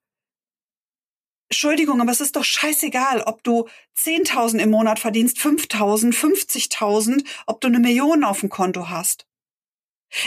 Entschuldigung, 1.53 2.01
aber 2.01 2.11
es 2.11 2.19
ist 2.19 2.35
doch 2.35 2.43
scheißegal, 2.43 3.21
ob 3.21 3.43
du 3.43 3.67
10.000 3.95 4.57
im 4.57 4.71
Monat 4.71 4.97
verdienst, 4.97 5.37
5.000, 5.37 6.11
50.000, 6.11 7.23
ob 7.45 7.61
du 7.61 7.67
eine 7.67 7.77
Million 7.77 8.23
auf 8.23 8.39
dem 8.39 8.49
Konto 8.49 8.89
hast. 8.89 9.27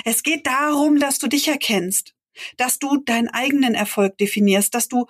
Es 0.04 0.23
geht 0.23 0.47
darum, 0.47 1.00
dass 1.00 1.18
du 1.18 1.26
dich 1.26 1.49
erkennst, 1.49 2.14
dass 2.59 2.78
du 2.78 2.99
deinen 2.99 3.28
eigenen 3.28 3.75
Erfolg 3.75 4.16
definierst, 4.18 4.73
dass 4.73 4.87
du 4.87 5.06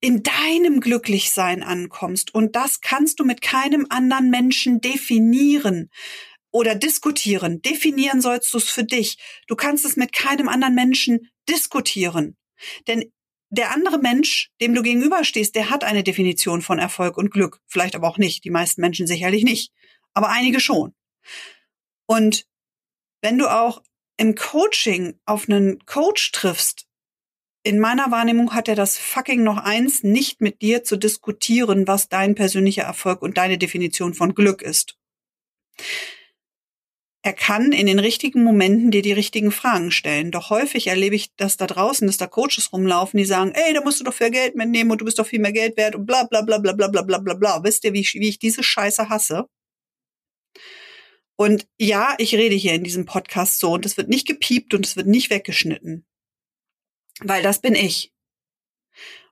in 0.00 0.22
deinem 0.22 0.78
Glücklichsein 0.78 1.64
ankommst. 1.64 2.32
Und 2.32 2.54
das 2.54 2.80
kannst 2.80 3.18
du 3.18 3.24
mit 3.24 3.42
keinem 3.42 3.88
anderen 3.90 4.30
Menschen 4.30 4.80
definieren 4.80 5.90
oder 6.52 6.76
diskutieren. 6.76 7.62
Definieren 7.62 8.20
sollst 8.20 8.54
du 8.54 8.58
es 8.58 8.70
für 8.70 8.84
dich. 8.84 9.18
Du 9.48 9.56
kannst 9.56 9.84
es 9.84 9.96
mit 9.96 10.12
keinem 10.12 10.48
anderen 10.48 10.76
Menschen 10.76 11.32
diskutieren. 11.48 12.36
Denn 12.86 13.10
der 13.52 13.70
andere 13.70 13.98
Mensch, 13.98 14.50
dem 14.62 14.74
du 14.74 14.82
gegenüberstehst, 14.82 15.54
der 15.54 15.68
hat 15.68 15.84
eine 15.84 16.02
Definition 16.02 16.62
von 16.62 16.78
Erfolg 16.78 17.18
und 17.18 17.30
Glück. 17.30 17.60
Vielleicht 17.66 17.94
aber 17.94 18.08
auch 18.08 18.16
nicht. 18.16 18.44
Die 18.44 18.50
meisten 18.50 18.80
Menschen 18.80 19.06
sicherlich 19.06 19.44
nicht. 19.44 19.72
Aber 20.14 20.30
einige 20.30 20.58
schon. 20.58 20.94
Und 22.06 22.46
wenn 23.20 23.36
du 23.36 23.48
auch 23.48 23.82
im 24.16 24.34
Coaching 24.36 25.20
auf 25.26 25.48
einen 25.48 25.84
Coach 25.84 26.32
triffst, 26.32 26.86
in 27.62 27.78
meiner 27.78 28.10
Wahrnehmung 28.10 28.54
hat 28.54 28.68
er 28.68 28.74
das 28.74 28.96
fucking 28.96 29.42
noch 29.42 29.58
eins, 29.58 30.02
nicht 30.02 30.40
mit 30.40 30.62
dir 30.62 30.82
zu 30.82 30.96
diskutieren, 30.96 31.86
was 31.86 32.08
dein 32.08 32.34
persönlicher 32.34 32.84
Erfolg 32.84 33.20
und 33.20 33.36
deine 33.36 33.58
Definition 33.58 34.14
von 34.14 34.34
Glück 34.34 34.62
ist. 34.62 34.96
Er 37.24 37.32
kann 37.32 37.70
in 37.70 37.86
den 37.86 38.00
richtigen 38.00 38.42
Momenten 38.42 38.90
dir 38.90 39.02
die 39.02 39.12
richtigen 39.12 39.52
Fragen 39.52 39.92
stellen. 39.92 40.32
Doch 40.32 40.50
häufig 40.50 40.88
erlebe 40.88 41.14
ich 41.14 41.32
das 41.36 41.56
da 41.56 41.68
draußen, 41.68 42.08
dass 42.08 42.16
da 42.16 42.26
Coaches 42.26 42.72
rumlaufen, 42.72 43.16
die 43.16 43.24
sagen, 43.24 43.52
ey, 43.54 43.72
da 43.72 43.80
musst 43.80 44.00
du 44.00 44.04
doch 44.04 44.14
viel 44.14 44.32
Geld 44.32 44.56
mitnehmen 44.56 44.90
und 44.90 45.00
du 45.00 45.04
bist 45.04 45.20
doch 45.20 45.26
viel 45.26 45.38
mehr 45.38 45.52
Geld 45.52 45.76
wert 45.76 45.94
und 45.94 46.04
bla 46.04 46.24
bla 46.24 46.42
bla 46.42 46.58
bla 46.58 46.72
bla 46.72 46.88
bla 46.88 47.02
bla 47.02 47.18
bla 47.18 47.34
bla. 47.34 47.62
Wisst 47.62 47.84
ihr, 47.84 47.92
wie 47.92 48.00
ich, 48.00 48.14
wie 48.14 48.28
ich 48.28 48.40
diese 48.40 48.64
Scheiße 48.64 49.08
hasse? 49.08 49.46
Und 51.36 51.68
ja, 51.78 52.14
ich 52.18 52.34
rede 52.34 52.56
hier 52.56 52.74
in 52.74 52.84
diesem 52.84 53.04
Podcast 53.04 53.60
so 53.60 53.72
und 53.72 53.86
es 53.86 53.96
wird 53.96 54.08
nicht 54.08 54.26
gepiept 54.26 54.74
und 54.74 54.84
es 54.84 54.96
wird 54.96 55.06
nicht 55.06 55.30
weggeschnitten. 55.30 56.04
Weil 57.20 57.42
das 57.42 57.60
bin 57.60 57.76
ich. 57.76 58.12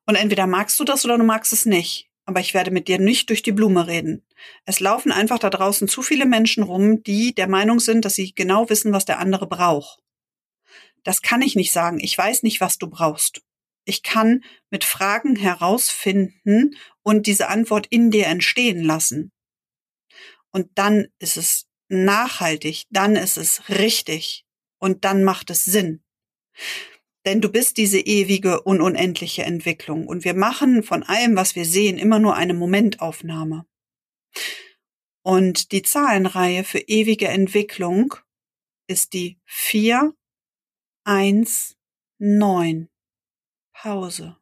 Und 0.07 0.15
entweder 0.15 0.47
magst 0.47 0.79
du 0.79 0.85
das 0.85 1.05
oder 1.05 1.19
du 1.19 1.25
magst 1.25 1.53
es 1.53 1.67
nicht. 1.67 2.10
Aber 2.31 2.39
ich 2.39 2.55
werde 2.55 2.71
mit 2.71 2.87
dir 2.87 3.01
nicht 3.01 3.29
durch 3.29 3.43
die 3.43 3.51
Blume 3.51 3.89
reden. 3.89 4.25
Es 4.65 4.79
laufen 4.79 5.11
einfach 5.11 5.41
da 5.41 5.51
draußen 5.51 5.89
zu 5.89 6.01
viele 6.01 6.27
Menschen 6.27 6.63
rum, 6.63 7.03
die 7.03 7.35
der 7.35 7.49
Meinung 7.49 7.81
sind, 7.81 8.05
dass 8.05 8.15
sie 8.15 8.33
genau 8.37 8.71
wissen, 8.71 8.93
was 8.93 9.05
der 9.05 9.19
andere 9.19 9.49
braucht. 9.49 9.99
Das 11.03 11.23
kann 11.23 11.43
ich 11.43 11.57
nicht 11.57 11.73
sagen. 11.73 11.99
Ich 11.99 12.17
weiß 12.17 12.45
nicht, 12.45 12.61
was 12.61 12.79
du 12.79 12.89
brauchst. 12.89 13.43
Ich 13.85 14.05
kann 14.05 14.45
mit 14.71 14.85
Fragen 14.85 15.35
herausfinden 15.35 16.77
und 17.03 17.27
diese 17.27 17.49
Antwort 17.49 17.89
in 17.91 18.13
dir 18.13 18.29
entstehen 18.29 18.85
lassen. 18.85 19.33
Und 20.53 20.69
dann 20.77 21.09
ist 21.19 21.37
es 21.37 21.67
nachhaltig, 21.89 22.85
dann 22.91 23.17
ist 23.17 23.39
es 23.39 23.69
richtig 23.69 24.45
und 24.79 25.05
dann 25.05 25.25
macht 25.25 25.51
es 25.51 25.65
Sinn. 25.65 26.05
Denn 27.31 27.41
du 27.41 27.49
bist 27.49 27.77
diese 27.77 28.01
ewige 28.01 28.61
und 28.63 28.81
unendliche 28.81 29.45
Entwicklung. 29.45 30.09
Und 30.09 30.25
wir 30.25 30.35
machen 30.35 30.83
von 30.83 31.05
allem, 31.05 31.37
was 31.37 31.55
wir 31.55 31.65
sehen, 31.65 31.97
immer 31.97 32.19
nur 32.19 32.35
eine 32.35 32.55
Momentaufnahme. 32.55 33.67
Und 35.23 35.71
die 35.71 35.83
Zahlenreihe 35.83 36.65
für 36.65 36.81
ewige 36.81 37.29
Entwicklung 37.29 38.17
ist 38.89 39.13
die 39.13 39.39
4, 39.45 40.13
1, 41.05 41.77
9. 42.19 42.89
Pause. 43.75 44.37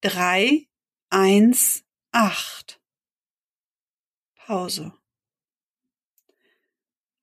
3, 0.00 0.66
1, 1.10 1.84
8. 2.12 2.80
Pause. 4.36 4.94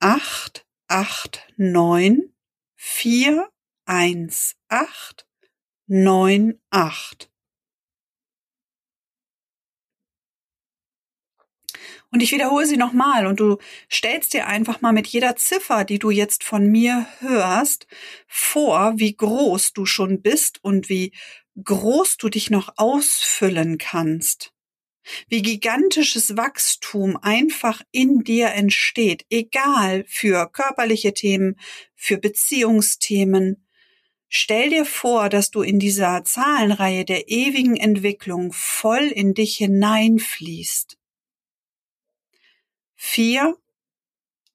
8, 0.01 0.67
8, 0.87 1.51
9 1.57 2.32
vier 2.85 3.49
eins 3.85 4.55
acht 4.67 5.25
neun 5.87 6.59
acht. 6.69 7.31
Und 12.11 12.21
ich 12.21 12.31
wiederhole 12.31 12.65
sie 12.65 12.77
nochmal 12.77 13.25
und 13.25 13.39
du 13.39 13.57
stellst 13.91 14.33
dir 14.33 14.47
einfach 14.47 14.81
mal 14.81 14.91
mit 14.93 15.07
jeder 15.07 15.35
Ziffer, 15.37 15.85
die 15.85 15.97
du 15.97 16.11
jetzt 16.11 16.43
von 16.43 16.67
mir 16.67 17.07
hörst, 17.19 17.87
vor, 18.27 18.93
wie 18.97 19.15
groß 19.15 19.73
du 19.73 19.85
schon 19.85 20.21
bist 20.21 20.59
und 20.63 20.89
wie 20.89 21.13
groß 21.63 22.17
du 22.17 22.29
dich 22.29 22.49
noch 22.49 22.73
ausfüllen 22.77 23.77
kannst 23.77 24.52
wie 25.27 25.41
gigantisches 25.41 26.37
Wachstum 26.37 27.17
einfach 27.17 27.81
in 27.91 28.23
dir 28.23 28.49
entsteht, 28.51 29.25
egal 29.29 30.05
für 30.07 30.49
körperliche 30.51 31.13
Themen, 31.13 31.59
für 31.95 32.17
Beziehungsthemen. 32.17 33.65
Stell 34.27 34.71
dir 34.71 34.85
vor, 34.85 35.29
dass 35.29 35.51
du 35.51 35.61
in 35.61 35.77
dieser 35.77 36.23
Zahlenreihe 36.23 37.05
der 37.05 37.29
ewigen 37.29 37.75
Entwicklung 37.75 38.51
voll 38.51 39.03
in 39.03 39.33
dich 39.33 39.57
hineinfließt. 39.57 40.97
Vier, 42.95 43.57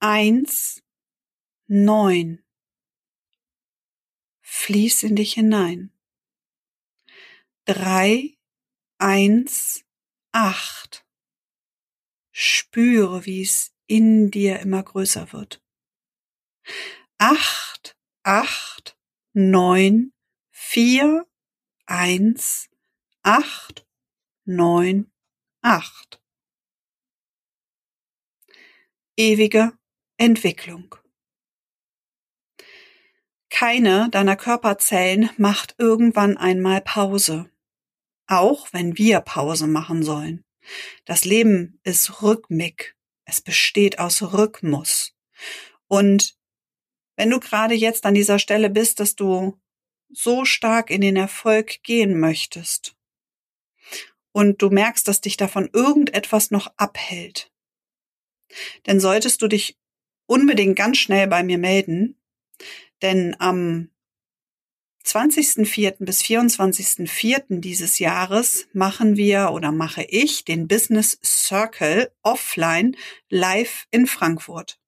eins, 0.01 0.83
neun. 1.69 2.43
Fließ 4.41 5.05
in 5.05 5.15
dich 5.15 5.35
hinein. 5.35 5.93
Drei, 7.67 8.37
eins, 8.99 9.85
acht. 10.33 11.07
Spüre, 12.33 13.27
wie 13.27 13.43
es 13.43 13.75
in 13.87 14.31
dir 14.31 14.61
immer 14.61 14.83
größer 14.83 15.33
wird. 15.33 15.63
Acht, 17.19 17.97
acht, 18.23 18.97
neun, 19.33 20.13
vier, 20.51 21.27
eins, 21.87 22.69
acht, 23.23 23.87
neun, 24.45 25.11
acht. 25.63 26.23
Ewige 29.17 29.77
Entwicklung. 30.17 30.95
Keine 33.51 34.11
deiner 34.11 34.37
Körperzellen 34.37 35.31
macht 35.39 35.75
irgendwann 35.79 36.37
einmal 36.37 36.81
Pause 36.83 37.51
auch 38.29 38.73
wenn 38.73 38.97
wir 38.97 39.21
Pause 39.21 39.67
machen 39.67 40.03
sollen. 40.03 40.45
Das 41.05 41.25
Leben 41.25 41.81
ist 41.83 42.23
rhythmik. 42.23 42.95
Es 43.25 43.41
besteht 43.41 43.99
aus 43.99 44.23
Rhythmus. 44.23 45.15
Und 45.89 46.37
wenn 47.17 47.31
du 47.31 47.41
gerade 47.41 47.75
jetzt 47.75 48.07
an 48.07 48.15
dieser 48.15 48.39
Stelle 48.39 48.71
bist, 48.71 49.01
dass 49.01 49.17
du 49.17 49.59
so 50.11 50.45
stark 50.45 50.91
in 50.91 51.01
den 51.01 51.17
Erfolg 51.17 51.83
gehen 51.83 52.19
möchtest 52.19 52.97
und 54.33 54.63
du 54.63 54.71
merkst, 54.71 55.07
dass 55.09 55.21
dich 55.21 55.37
davon 55.37 55.69
irgendetwas 55.73 56.51
noch 56.51 56.73
abhält, 56.77 57.51
dann 58.85 59.01
solltest 59.01 59.43
du 59.43 59.49
dich 59.49 59.79
unbedingt 60.27 60.77
ganz 60.77 60.99
schnell 60.99 61.27
bei 61.27 61.43
mir 61.43 61.59
melden, 61.59 62.19
denn 63.03 63.37
am 63.39 63.91
20.04. 65.09 66.05
bis 66.05 66.21
24.04. 66.21 67.61
dieses 67.61 67.99
Jahres 67.99 68.69
machen 68.75 69.17
wir 69.17 69.53
oder 69.53 69.73
mache 69.73 70.03
ich 70.03 70.45
den 70.45 70.69
Business 70.69 71.19
Circle 71.25 72.13
offline 72.23 72.95
live 73.31 73.87
in 73.91 74.07
Frankfurt. 74.07 74.79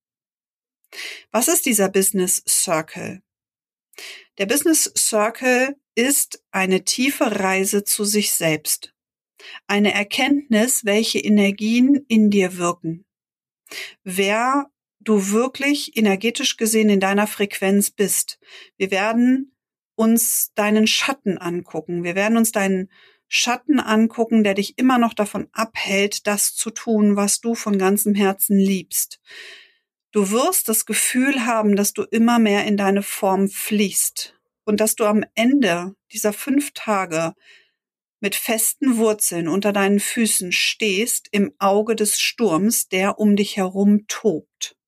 Was 1.30 1.48
ist 1.48 1.64
dieser 1.64 1.88
Business 1.88 2.42
Circle? 2.46 3.22
Der 4.36 4.44
Business 4.44 4.92
Circle 4.94 5.76
ist 5.94 6.44
eine 6.50 6.84
tiefe 6.84 7.40
Reise 7.40 7.84
zu 7.84 8.04
sich 8.04 8.32
selbst. 8.32 8.92
Eine 9.66 9.94
Erkenntnis, 9.94 10.84
welche 10.84 11.18
Energien 11.18 12.04
in 12.08 12.28
dir 12.28 12.58
wirken. 12.58 13.06
Wer 14.04 14.70
du 14.98 15.30
wirklich 15.30 15.96
energetisch 15.96 16.58
gesehen 16.58 16.90
in 16.90 17.00
deiner 17.00 17.26
Frequenz 17.26 17.90
bist. 17.90 18.38
Wir 18.76 18.90
werden 18.90 19.56
uns 20.00 20.50
deinen 20.54 20.86
Schatten 20.86 21.36
angucken. 21.36 22.04
Wir 22.04 22.14
werden 22.14 22.38
uns 22.38 22.52
deinen 22.52 22.88
Schatten 23.28 23.78
angucken, 23.78 24.42
der 24.42 24.54
dich 24.54 24.78
immer 24.78 24.96
noch 24.96 25.12
davon 25.12 25.48
abhält, 25.52 26.26
das 26.26 26.54
zu 26.54 26.70
tun, 26.70 27.16
was 27.16 27.42
du 27.42 27.54
von 27.54 27.76
ganzem 27.76 28.14
Herzen 28.14 28.58
liebst. 28.58 29.20
Du 30.10 30.30
wirst 30.30 30.70
das 30.70 30.86
Gefühl 30.86 31.44
haben, 31.44 31.76
dass 31.76 31.92
du 31.92 32.04
immer 32.04 32.38
mehr 32.38 32.64
in 32.64 32.78
deine 32.78 33.02
Form 33.02 33.50
fließt 33.50 34.40
und 34.64 34.80
dass 34.80 34.96
du 34.96 35.04
am 35.04 35.22
Ende 35.34 35.94
dieser 36.12 36.32
fünf 36.32 36.70
Tage 36.72 37.34
mit 38.20 38.34
festen 38.34 38.96
Wurzeln 38.96 39.48
unter 39.48 39.74
deinen 39.74 40.00
Füßen 40.00 40.50
stehst 40.50 41.28
im 41.30 41.52
Auge 41.58 41.94
des 41.94 42.18
Sturms, 42.18 42.88
der 42.88 43.18
um 43.18 43.36
dich 43.36 43.58
herum 43.58 44.06
tobt 44.08 44.79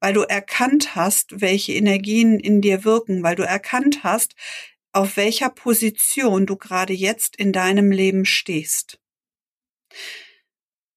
weil 0.00 0.12
du 0.12 0.22
erkannt 0.22 0.94
hast, 0.94 1.40
welche 1.40 1.72
Energien 1.72 2.38
in 2.38 2.60
dir 2.60 2.84
wirken, 2.84 3.22
weil 3.22 3.36
du 3.36 3.42
erkannt 3.42 4.02
hast, 4.02 4.34
auf 4.92 5.16
welcher 5.16 5.50
Position 5.50 6.46
du 6.46 6.56
gerade 6.56 6.92
jetzt 6.92 7.36
in 7.36 7.52
deinem 7.52 7.92
Leben 7.92 8.24
stehst. 8.24 8.98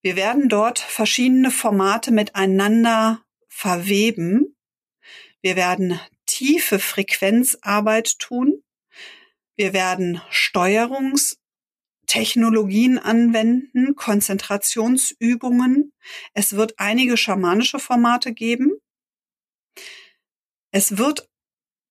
Wir 0.02 0.16
werden 0.16 0.50
dort 0.50 0.80
verschiedene 0.80 1.52
Formate 1.52 2.12
miteinander 2.12 3.24
verweben. 3.48 4.58
Wir 5.42 5.56
werden 5.56 6.00
tiefe 6.26 6.80
Frequenzarbeit 6.80 8.20
tun. 8.20 8.64
Wir 9.56 9.74
werden 9.74 10.22
Steuerungstechnologien 12.14 13.00
anwenden, 13.00 13.96
Konzentrationsübungen. 13.96 15.94
Es 16.34 16.56
wird 16.56 16.76
einige 16.78 17.18
schamanische 17.18 17.80
Formate 17.80 18.34
geben. 18.34 18.74
Es 20.72 20.98
wird 20.98 21.28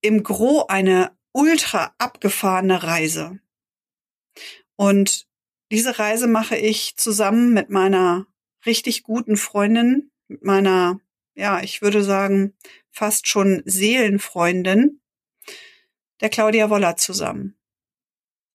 im 0.00 0.22
Gro 0.22 0.66
eine 0.68 1.16
ultra 1.32 1.94
abgefahrene 1.98 2.82
Reise. 2.82 3.40
Und 4.76 5.26
diese 5.72 5.98
Reise 5.98 6.28
mache 6.28 6.56
ich 6.56 6.96
zusammen 6.96 7.52
mit 7.52 7.70
meiner 7.70 8.26
richtig 8.64 9.02
guten 9.02 9.36
Freundin, 9.36 10.12
mit 10.28 10.44
meiner, 10.44 11.00
ja, 11.34 11.62
ich 11.62 11.82
würde 11.82 12.04
sagen, 12.04 12.54
fast 12.90 13.26
schon 13.26 13.62
Seelenfreundin, 13.64 15.00
der 16.20 16.28
Claudia 16.28 16.70
Woller 16.70 16.96
zusammen. 16.96 17.56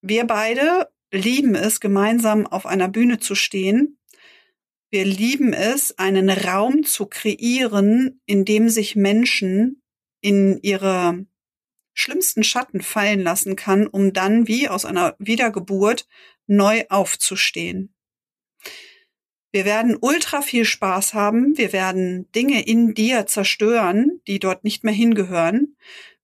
Wir 0.01 0.25
beide 0.25 0.89
lieben 1.11 1.55
es, 1.55 1.79
gemeinsam 1.79 2.45
auf 2.47 2.65
einer 2.65 2.89
Bühne 2.89 3.19
zu 3.19 3.35
stehen. 3.35 3.99
Wir 4.89 5.05
lieben 5.05 5.53
es, 5.53 5.97
einen 5.97 6.29
Raum 6.29 6.83
zu 6.83 7.07
kreieren, 7.07 8.21
in 8.25 8.45
dem 8.45 8.69
sich 8.69 8.95
Menschen 8.95 9.81
in 10.21 10.59
ihre 10.61 11.25
schlimmsten 11.93 12.43
Schatten 12.43 12.81
fallen 12.81 13.21
lassen 13.21 13.55
kann, 13.55 13.87
um 13.87 14.13
dann 14.13 14.47
wie 14.47 14.69
aus 14.69 14.85
einer 14.85 15.15
Wiedergeburt 15.19 16.07
neu 16.45 16.85
aufzustehen. 16.89 17.93
Wir 19.51 19.65
werden 19.65 19.97
ultra 19.99 20.41
viel 20.41 20.65
Spaß 20.65 21.13
haben. 21.13 21.57
Wir 21.57 21.73
werden 21.73 22.31
Dinge 22.33 22.65
in 22.65 22.93
dir 22.93 23.25
zerstören, 23.25 24.21
die 24.27 24.39
dort 24.39 24.63
nicht 24.63 24.83
mehr 24.83 24.93
hingehören. 24.93 25.75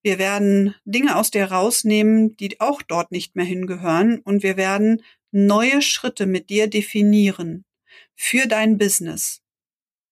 Wir 0.04 0.20
werden 0.20 0.76
Dinge 0.84 1.16
aus 1.16 1.32
dir 1.32 1.46
rausnehmen, 1.46 2.36
die 2.36 2.60
auch 2.60 2.82
dort 2.82 3.12
nicht 3.12 3.36
mehr 3.36 3.46
hingehören. 3.46 4.20
Und 4.20 4.44
wir 4.44 4.58
werden 4.58 5.02
neue 5.32 5.82
Schritte 5.82 6.26
mit 6.26 6.50
dir 6.50 6.68
definieren 6.68 7.66
für 8.14 8.46
dein 8.48 8.78
Business. 8.78 9.42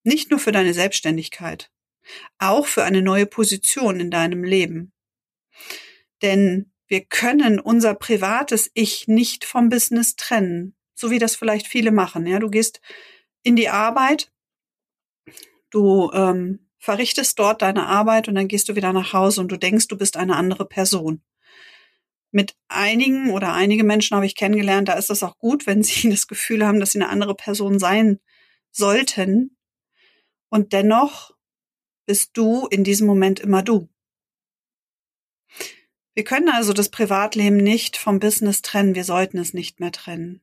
Nicht 0.04 0.32
nur 0.32 0.40
für 0.40 0.54
deine 0.54 0.74
Selbstständigkeit, 0.74 1.70
auch 2.40 2.66
für 2.66 2.84
eine 2.84 3.02
neue 3.02 3.26
Position 3.26 4.00
in 4.00 4.10
deinem 4.10 4.44
Leben. 4.44 4.94
Denn 6.22 6.72
wir 6.88 7.06
können 7.06 7.60
unser 7.60 7.94
privates 7.94 8.72
Ich 8.74 9.08
nicht 9.08 9.46
vom 9.46 9.70
Business 9.70 10.16
trennen, 10.16 10.76
so 10.96 11.12
wie 11.12 11.20
das 11.20 11.36
vielleicht 11.36 11.68
viele 11.68 11.92
machen. 11.92 12.26
Ja, 12.26 12.40
du 12.40 12.50
gehst 12.50 12.82
in 13.44 13.56
die 13.56 13.70
Arbeit, 13.70 14.32
du 15.70 16.12
ähm, 16.14 16.71
verrichtest 16.82 17.38
dort 17.38 17.62
deine 17.62 17.86
Arbeit 17.86 18.28
und 18.28 18.34
dann 18.34 18.48
gehst 18.48 18.67
du 18.67 18.76
wieder 18.76 18.91
nach 18.91 19.13
Hause 19.13 19.39
und 19.39 19.52
du 19.52 19.58
denkst, 19.58 19.88
du 19.88 19.98
bist 19.98 20.17
eine 20.17 20.36
andere 20.36 20.65
Person. 20.65 21.22
Mit 22.32 22.56
einigen 22.70 23.30
oder 23.30 23.54
einige 23.54 23.84
Menschen 23.84 24.15
habe 24.15 24.26
ich 24.26 24.36
kennengelernt, 24.36 24.88
da 24.88 24.94
ist 24.94 25.12
es 25.12 25.22
auch 25.22 25.38
gut, 25.38 25.67
wenn 25.67 25.84
sie 25.84 26.10
das 26.10 26.28
Gefühl 26.28 26.65
haben, 26.65 26.80
dass 26.80 26.91
sie 26.91 27.00
eine 27.00 27.10
andere 27.10 27.36
Person 27.36 27.78
sein 27.78 28.20
sollten. 28.72 29.56
Und 30.50 30.74
dennoch 30.74 31.36
bist 32.08 32.32
du 32.34 32.65
in 32.67 32.84
diesem 32.84 33.06
Moment 33.06 33.39
immer 33.39 33.62
du. 33.62 33.88
Wir 36.15 36.24
können 36.24 36.50
also 36.50 36.74
das 36.74 36.89
Privatleben 36.89 37.58
nicht 37.58 37.96
vom 37.96 38.20
Business 38.20 38.63
trennen. 38.63 38.96
Wir 38.96 39.04
sollten 39.04 39.38
es 39.38 39.54
nicht 39.54 39.80
mehr 39.80 39.91
trennen. 39.91 40.41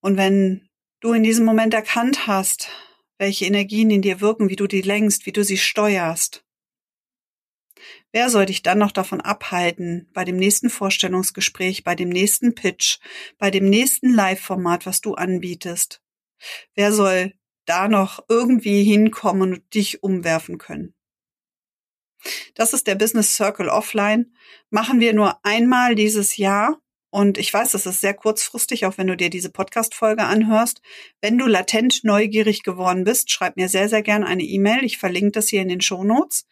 Und 0.00 0.16
wenn 0.16 0.68
du 1.00 1.12
in 1.14 1.24
diesem 1.24 1.44
Moment 1.44 1.74
erkannt 1.74 2.28
hast, 2.28 2.68
welche 3.18 3.44
Energien 3.44 3.90
in 3.90 4.02
dir 4.02 4.20
wirken, 4.20 4.48
wie 4.48 4.56
du 4.56 4.66
die 4.66 4.82
lenkst, 4.82 5.26
wie 5.26 5.32
du 5.32 5.44
sie 5.44 5.58
steuerst, 5.58 6.44
wer 8.12 8.30
soll 8.30 8.46
dich 8.46 8.62
dann 8.62 8.78
noch 8.78 8.92
davon 8.92 9.20
abhalten, 9.20 10.08
bei 10.12 10.24
dem 10.24 10.36
nächsten 10.36 10.70
Vorstellungsgespräch, 10.70 11.84
bei 11.84 11.94
dem 11.94 12.08
nächsten 12.08 12.54
Pitch, 12.54 12.98
bei 13.38 13.50
dem 13.50 13.68
nächsten 13.68 14.12
Live-Format, 14.12 14.86
was 14.86 15.00
du 15.00 15.14
anbietest? 15.14 16.02
Wer 16.74 16.92
soll 16.92 17.34
da 17.66 17.88
noch 17.88 18.24
irgendwie 18.28 18.82
hinkommen 18.84 19.52
und 19.52 19.74
dich 19.74 20.02
umwerfen 20.02 20.58
können? 20.58 20.94
Das 22.54 22.72
ist 22.72 22.86
der 22.86 22.94
Business 22.94 23.36
Circle 23.36 23.68
Offline. 23.68 24.34
Machen 24.70 25.00
wir 25.00 25.12
nur 25.12 25.44
einmal 25.44 25.94
dieses 25.94 26.36
Jahr. 26.36 26.80
Und 27.10 27.38
ich 27.38 27.52
weiß, 27.52 27.72
das 27.72 27.86
ist 27.86 28.00
sehr 28.00 28.14
kurzfristig, 28.14 28.84
auch 28.84 28.98
wenn 28.98 29.06
du 29.06 29.16
dir 29.16 29.30
diese 29.30 29.50
Podcast-Folge 29.50 30.24
anhörst. 30.24 30.82
Wenn 31.22 31.38
du 31.38 31.46
latent 31.46 32.04
neugierig 32.04 32.62
geworden 32.62 33.04
bist, 33.04 33.30
schreib 33.30 33.56
mir 33.56 33.68
sehr, 33.68 33.88
sehr 33.88 34.02
gerne 34.02 34.26
eine 34.26 34.42
E-Mail. 34.42 34.84
Ich 34.84 34.98
verlinke 34.98 35.32
das 35.32 35.48
hier 35.48 35.62
in 35.62 35.68
den 35.68 35.80
Show 35.80 36.04
Notes. 36.04 36.46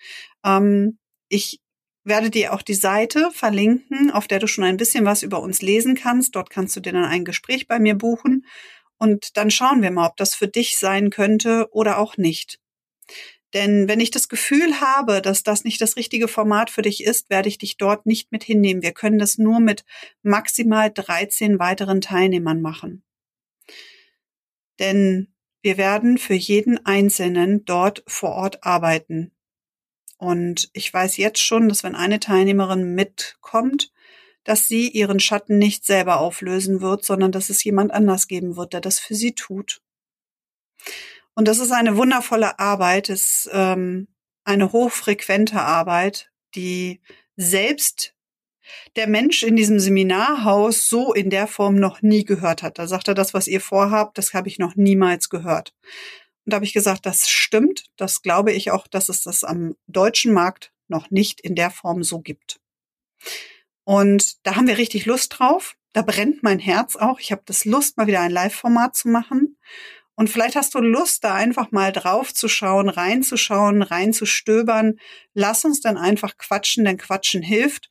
Ähm, 0.45 0.99
ich 1.29 1.61
werde 2.05 2.31
dir 2.31 2.55
auch 2.55 2.63
die 2.63 2.75
Seite 2.75 3.31
verlinken, 3.33 4.11
auf 4.11 4.29
der 4.29 4.39
du 4.39 4.47
schon 4.47 4.65
ein 4.65 4.77
bisschen 4.77 5.05
was 5.05 5.23
über 5.23 5.43
uns 5.43 5.61
lesen 5.61 5.95
kannst. 5.95 6.37
Dort 6.37 6.51
kannst 6.51 6.75
du 6.77 6.81
dir 6.81 6.93
dann 6.93 7.05
ein 7.05 7.25
Gespräch 7.25 7.67
bei 7.67 7.79
mir 7.79 7.95
buchen. 7.95 8.47
Und 8.99 9.37
dann 9.37 9.51
schauen 9.51 9.83
wir 9.83 9.91
mal, 9.91 10.07
ob 10.07 10.17
das 10.17 10.35
für 10.35 10.49
dich 10.49 10.79
sein 10.79 11.11
könnte 11.11 11.69
oder 11.73 11.99
auch 11.99 12.17
nicht. 12.17 12.61
Denn 13.55 13.89
wenn 13.89 14.01
ich 14.01 14.11
das 14.11 14.29
Gefühl 14.29 14.81
habe, 14.81 15.23
dass 15.23 15.43
das 15.43 15.65
nicht 15.65 15.81
das 15.81 15.97
richtige 15.97 16.29
Format 16.29 16.71
für 16.71 16.83
dich 16.83 17.05
ist, 17.05 17.31
werde 17.31 17.49
ich 17.49 17.59
dich 17.59 17.77
dort 17.77 18.07
nicht 18.07 18.33
mit 18.33 18.45
hinnehmen. 18.45 18.83
Wir 18.83 18.93
können 18.93 19.19
das 19.19 19.39
nur 19.39 19.61
mit 19.61 19.85
maximal 20.23 20.91
13 20.93 21.59
weiteren 21.59 22.01
Teilnehmern 22.01 22.61
machen. 22.61 23.03
Denn 24.79 25.29
wir 25.63 25.79
werden 25.79 26.19
für 26.19 26.35
jeden 26.35 26.85
Einzelnen 26.85 27.65
dort 27.65 28.03
vor 28.07 28.31
Ort 28.31 28.65
arbeiten. 28.65 29.33
Und 30.19 30.71
ich 30.73 30.93
weiß 30.93 31.17
jetzt 31.17 31.41
schon, 31.41 31.69
dass 31.69 31.83
wenn 31.83 31.95
eine 31.95 32.21
Teilnehmerin 32.21 32.95
mitkommt, 32.95 33.93
dass 34.45 34.69
sie 34.69 34.89
ihren 34.89 35.19
Schatten 35.19 35.59
nicht 35.59 35.85
selber 35.85 36.21
auflösen 36.21 36.81
wird, 36.81 37.05
sondern 37.05 37.33
dass 37.33 37.51
es 37.51 37.65
jemand 37.65 37.93
anders 37.93 38.29
geben 38.29 38.57
wird, 38.57 38.73
der 38.73 38.81
das 38.81 39.01
für 39.01 39.15
sie 39.15 39.35
tut. 39.35 39.83
Und 41.37 41.47
das 41.47 41.59
ist 41.59 41.71
eine 41.71 41.97
wundervolle 41.97 42.59
Arbeit, 42.59 43.11
ist 43.11 43.49
ähm, 43.53 44.09
eine 44.45 44.73
hochfrequente 44.73 45.61
Arbeit, 45.61 46.31
die 46.55 47.03
selbst 47.37 48.15
der 48.97 49.07
Mensch 49.07 49.43
in 49.43 49.55
diesem 49.55 49.79
Seminarhaus 49.79 50.89
so 50.89 51.13
in 51.13 51.29
der 51.29 51.47
Form 51.47 51.77
noch 51.77 52.01
nie 52.01 52.25
gehört 52.25 52.63
hat. 52.63 52.79
Da 52.79 52.87
sagt 52.87 53.09
er, 53.09 53.15
das, 53.15 53.35
was 53.35 53.49
ihr 53.49 53.61
vorhabt, 53.61 54.17
das 54.17 54.33
habe 54.33 54.49
ich 54.49 54.59
noch 54.59 54.77
niemals 54.77 55.29
gehört. 55.29 55.75
Und 56.45 56.53
da 56.53 56.57
habe 56.57 56.65
ich 56.65 56.73
gesagt, 56.73 57.05
das 57.05 57.29
stimmt. 57.29 57.85
Das 57.97 58.23
glaube 58.23 58.53
ich 58.53 58.71
auch, 58.71 58.87
dass 58.87 59.09
es 59.11 59.23
das 59.23 59.45
am 59.45 59.77
deutschen 59.87 60.33
Markt 60.33 60.73
noch 60.89 61.11
nicht 61.11 61.41
in 61.41 61.55
der 61.55 61.71
Form 61.71 62.03
so 62.03 62.21
gibt. 62.21 62.61
Und 63.85 64.47
da 64.47 64.57
haben 64.57 64.69
wir 64.69 64.79
richtig 64.79 65.05
Lust 65.05 65.39
drauf. 65.39 65.77
Da 65.93 66.03
brennt 66.03 66.43
mein 66.43 66.59
Herz 66.59 66.97
auch. 66.97 67.21
Ich 67.21 67.31
habe 67.31 67.43
das 67.45 67.65
Lust, 67.65 67.97
mal 67.97 68.07
wieder 68.07 68.21
ein 68.21 68.31
Live-Format 68.31 68.97
zu 68.97 69.09
machen. 69.09 69.59
Und 70.17 70.31
vielleicht 70.31 70.57
hast 70.57 70.75
du 70.75 70.81
Lust, 70.81 71.25
da 71.25 71.35
einfach 71.35 71.71
mal 71.73 71.93
drauf 71.93 72.33
zu 72.33 72.49
schauen, 72.49 72.89
reinzuschauen, 72.89 73.83
reinzustöbern. 73.83 74.99
Lass 75.35 75.65
uns 75.67 75.81
dann 75.83 75.99
einfach 75.99 76.39
quatschen, 76.39 76.87
denn 76.87 76.97
Quatschen 76.97 77.43
hilft, 77.43 77.91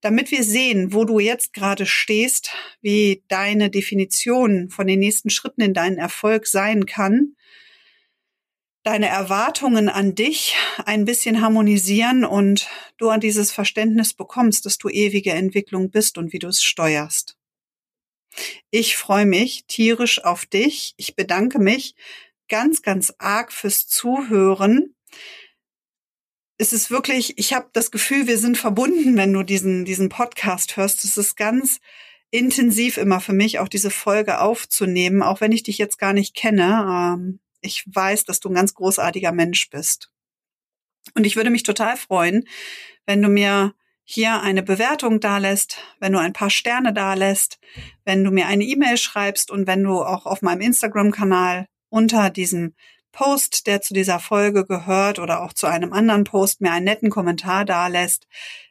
damit 0.00 0.30
wir 0.30 0.44
sehen, 0.44 0.92
wo 0.92 1.04
du 1.04 1.18
jetzt 1.18 1.52
gerade 1.52 1.84
stehst, 1.84 2.52
wie 2.80 3.24
deine 3.26 3.68
Definition 3.68 4.70
von 4.70 4.86
den 4.86 5.00
nächsten 5.00 5.28
Schritten 5.28 5.60
in 5.60 5.74
deinen 5.74 5.98
Erfolg 5.98 6.46
sein 6.46 6.86
kann, 6.86 7.34
deine 8.84 9.08
Erwartungen 9.08 9.88
an 9.88 10.14
dich 10.14 10.54
ein 10.84 11.04
bisschen 11.04 11.40
harmonisieren 11.40 12.24
und 12.24 12.68
du 12.98 13.08
an 13.08 13.18
dieses 13.18 13.50
Verständnis 13.50 14.14
bekommst, 14.14 14.64
dass 14.64 14.78
du 14.78 14.88
ewige 14.88 15.32
Entwicklung 15.32 15.90
bist 15.90 16.18
und 16.18 16.32
wie 16.32 16.38
du 16.38 16.46
es 16.46 16.62
steuerst. 16.62 17.35
Ich 18.70 18.96
freue 18.96 19.26
mich 19.26 19.64
tierisch 19.66 20.22
auf 20.24 20.46
dich. 20.46 20.94
Ich 20.96 21.16
bedanke 21.16 21.58
mich 21.58 21.94
ganz, 22.48 22.82
ganz 22.82 23.12
arg 23.18 23.52
fürs 23.52 23.86
Zuhören. 23.86 24.94
Es 26.58 26.72
ist 26.72 26.90
wirklich, 26.90 27.38
ich 27.38 27.52
habe 27.52 27.68
das 27.72 27.90
Gefühl, 27.90 28.26
wir 28.26 28.38
sind 28.38 28.56
verbunden, 28.56 29.16
wenn 29.16 29.32
du 29.32 29.42
diesen, 29.42 29.84
diesen 29.84 30.08
Podcast 30.08 30.76
hörst. 30.76 31.04
Es 31.04 31.16
ist 31.16 31.36
ganz 31.36 31.80
intensiv 32.30 32.96
immer 32.96 33.20
für 33.20 33.32
mich, 33.32 33.58
auch 33.58 33.68
diese 33.68 33.90
Folge 33.90 34.40
aufzunehmen, 34.40 35.22
auch 35.22 35.40
wenn 35.40 35.52
ich 35.52 35.62
dich 35.62 35.78
jetzt 35.78 35.98
gar 35.98 36.12
nicht 36.12 36.34
kenne. 36.34 37.14
Ähm, 37.14 37.40
ich 37.60 37.84
weiß, 37.86 38.24
dass 38.24 38.40
du 38.40 38.48
ein 38.48 38.54
ganz 38.54 38.74
großartiger 38.74 39.32
Mensch 39.32 39.68
bist. 39.70 40.10
Und 41.14 41.24
ich 41.24 41.36
würde 41.36 41.50
mich 41.50 41.62
total 41.62 41.96
freuen, 41.96 42.48
wenn 43.06 43.22
du 43.22 43.28
mir 43.28 43.74
hier 44.08 44.40
eine 44.40 44.62
Bewertung 44.62 45.18
dalässt, 45.18 45.78
wenn 45.98 46.12
du 46.12 46.20
ein 46.20 46.32
paar 46.32 46.48
Sterne 46.48 46.94
dalässt, 46.94 47.58
wenn 48.04 48.22
du 48.22 48.30
mir 48.30 48.46
eine 48.46 48.62
E-Mail 48.62 48.96
schreibst 48.96 49.50
und 49.50 49.66
wenn 49.66 49.82
du 49.82 50.00
auch 50.00 50.26
auf 50.26 50.42
meinem 50.42 50.60
Instagram-Kanal 50.60 51.66
unter 51.88 52.30
diesem 52.30 52.74
Post, 53.10 53.66
der 53.66 53.82
zu 53.82 53.94
dieser 53.94 54.20
Folge 54.20 54.64
gehört 54.64 55.18
oder 55.18 55.42
auch 55.42 55.52
zu 55.52 55.66
einem 55.66 55.92
anderen 55.92 56.22
Post 56.22 56.60
mir 56.60 56.70
einen 56.70 56.84
netten 56.84 57.10
Kommentar 57.10 57.64
dalässt. 57.64 58.28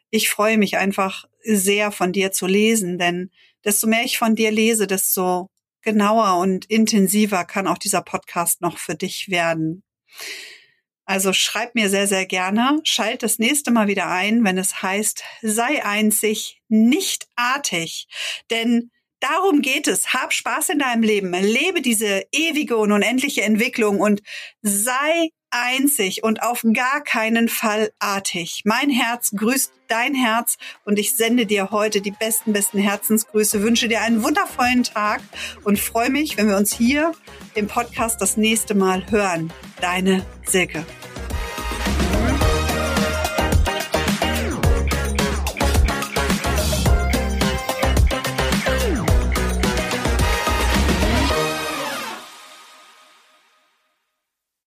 Ich 0.08 0.30
freue 0.30 0.56
mich 0.56 0.78
einfach 0.78 1.26
sehr 1.42 1.92
von 1.92 2.12
dir 2.12 2.32
zu 2.32 2.46
lesen, 2.46 2.96
denn 2.98 3.30
desto 3.62 3.86
mehr 3.86 4.04
ich 4.04 4.16
von 4.16 4.36
dir 4.36 4.50
lese, 4.50 4.86
desto 4.86 5.50
genauer 5.82 6.38
und 6.38 6.64
intensiver 6.64 7.44
kann 7.44 7.66
auch 7.66 7.78
dieser 7.78 8.00
Podcast 8.00 8.62
noch 8.62 8.78
für 8.78 8.94
dich 8.94 9.28
werden. 9.28 9.82
Also 11.06 11.32
schreib 11.32 11.76
mir 11.76 11.88
sehr, 11.88 12.08
sehr 12.08 12.26
gerne. 12.26 12.80
Schalt 12.82 13.22
das 13.22 13.38
nächste 13.38 13.70
Mal 13.70 13.86
wieder 13.86 14.08
ein, 14.08 14.44
wenn 14.44 14.58
es 14.58 14.82
heißt, 14.82 15.22
sei 15.40 15.84
einzig, 15.84 16.60
nicht 16.68 17.28
artig. 17.36 18.08
Denn 18.50 18.90
darum 19.20 19.62
geht 19.62 19.86
es. 19.86 20.12
Hab 20.12 20.32
Spaß 20.32 20.70
in 20.70 20.80
deinem 20.80 21.02
Leben. 21.02 21.32
Lebe 21.32 21.80
diese 21.80 22.24
ewige 22.32 22.76
und 22.76 22.90
unendliche 22.90 23.42
Entwicklung 23.42 24.00
und 24.00 24.20
sei 24.62 25.30
einzig 25.56 26.22
und 26.22 26.42
auf 26.42 26.64
gar 26.74 27.02
keinen 27.02 27.48
Fall 27.48 27.90
artig. 27.98 28.62
Mein 28.64 28.90
Herz 28.90 29.32
grüßt 29.34 29.72
dein 29.88 30.14
Herz 30.14 30.58
und 30.84 30.98
ich 30.98 31.14
sende 31.14 31.46
dir 31.46 31.70
heute 31.70 32.00
die 32.00 32.10
besten, 32.10 32.52
besten 32.52 32.78
Herzensgrüße, 32.78 33.62
wünsche 33.62 33.88
dir 33.88 34.02
einen 34.02 34.22
wundervollen 34.22 34.82
Tag 34.82 35.20
und 35.64 35.78
freue 35.78 36.10
mich, 36.10 36.36
wenn 36.36 36.48
wir 36.48 36.56
uns 36.56 36.74
hier 36.74 37.12
im 37.54 37.68
Podcast 37.68 38.20
das 38.20 38.36
nächste 38.36 38.74
Mal 38.74 39.10
hören. 39.10 39.52
Deine 39.80 40.26
Silke. 40.44 40.84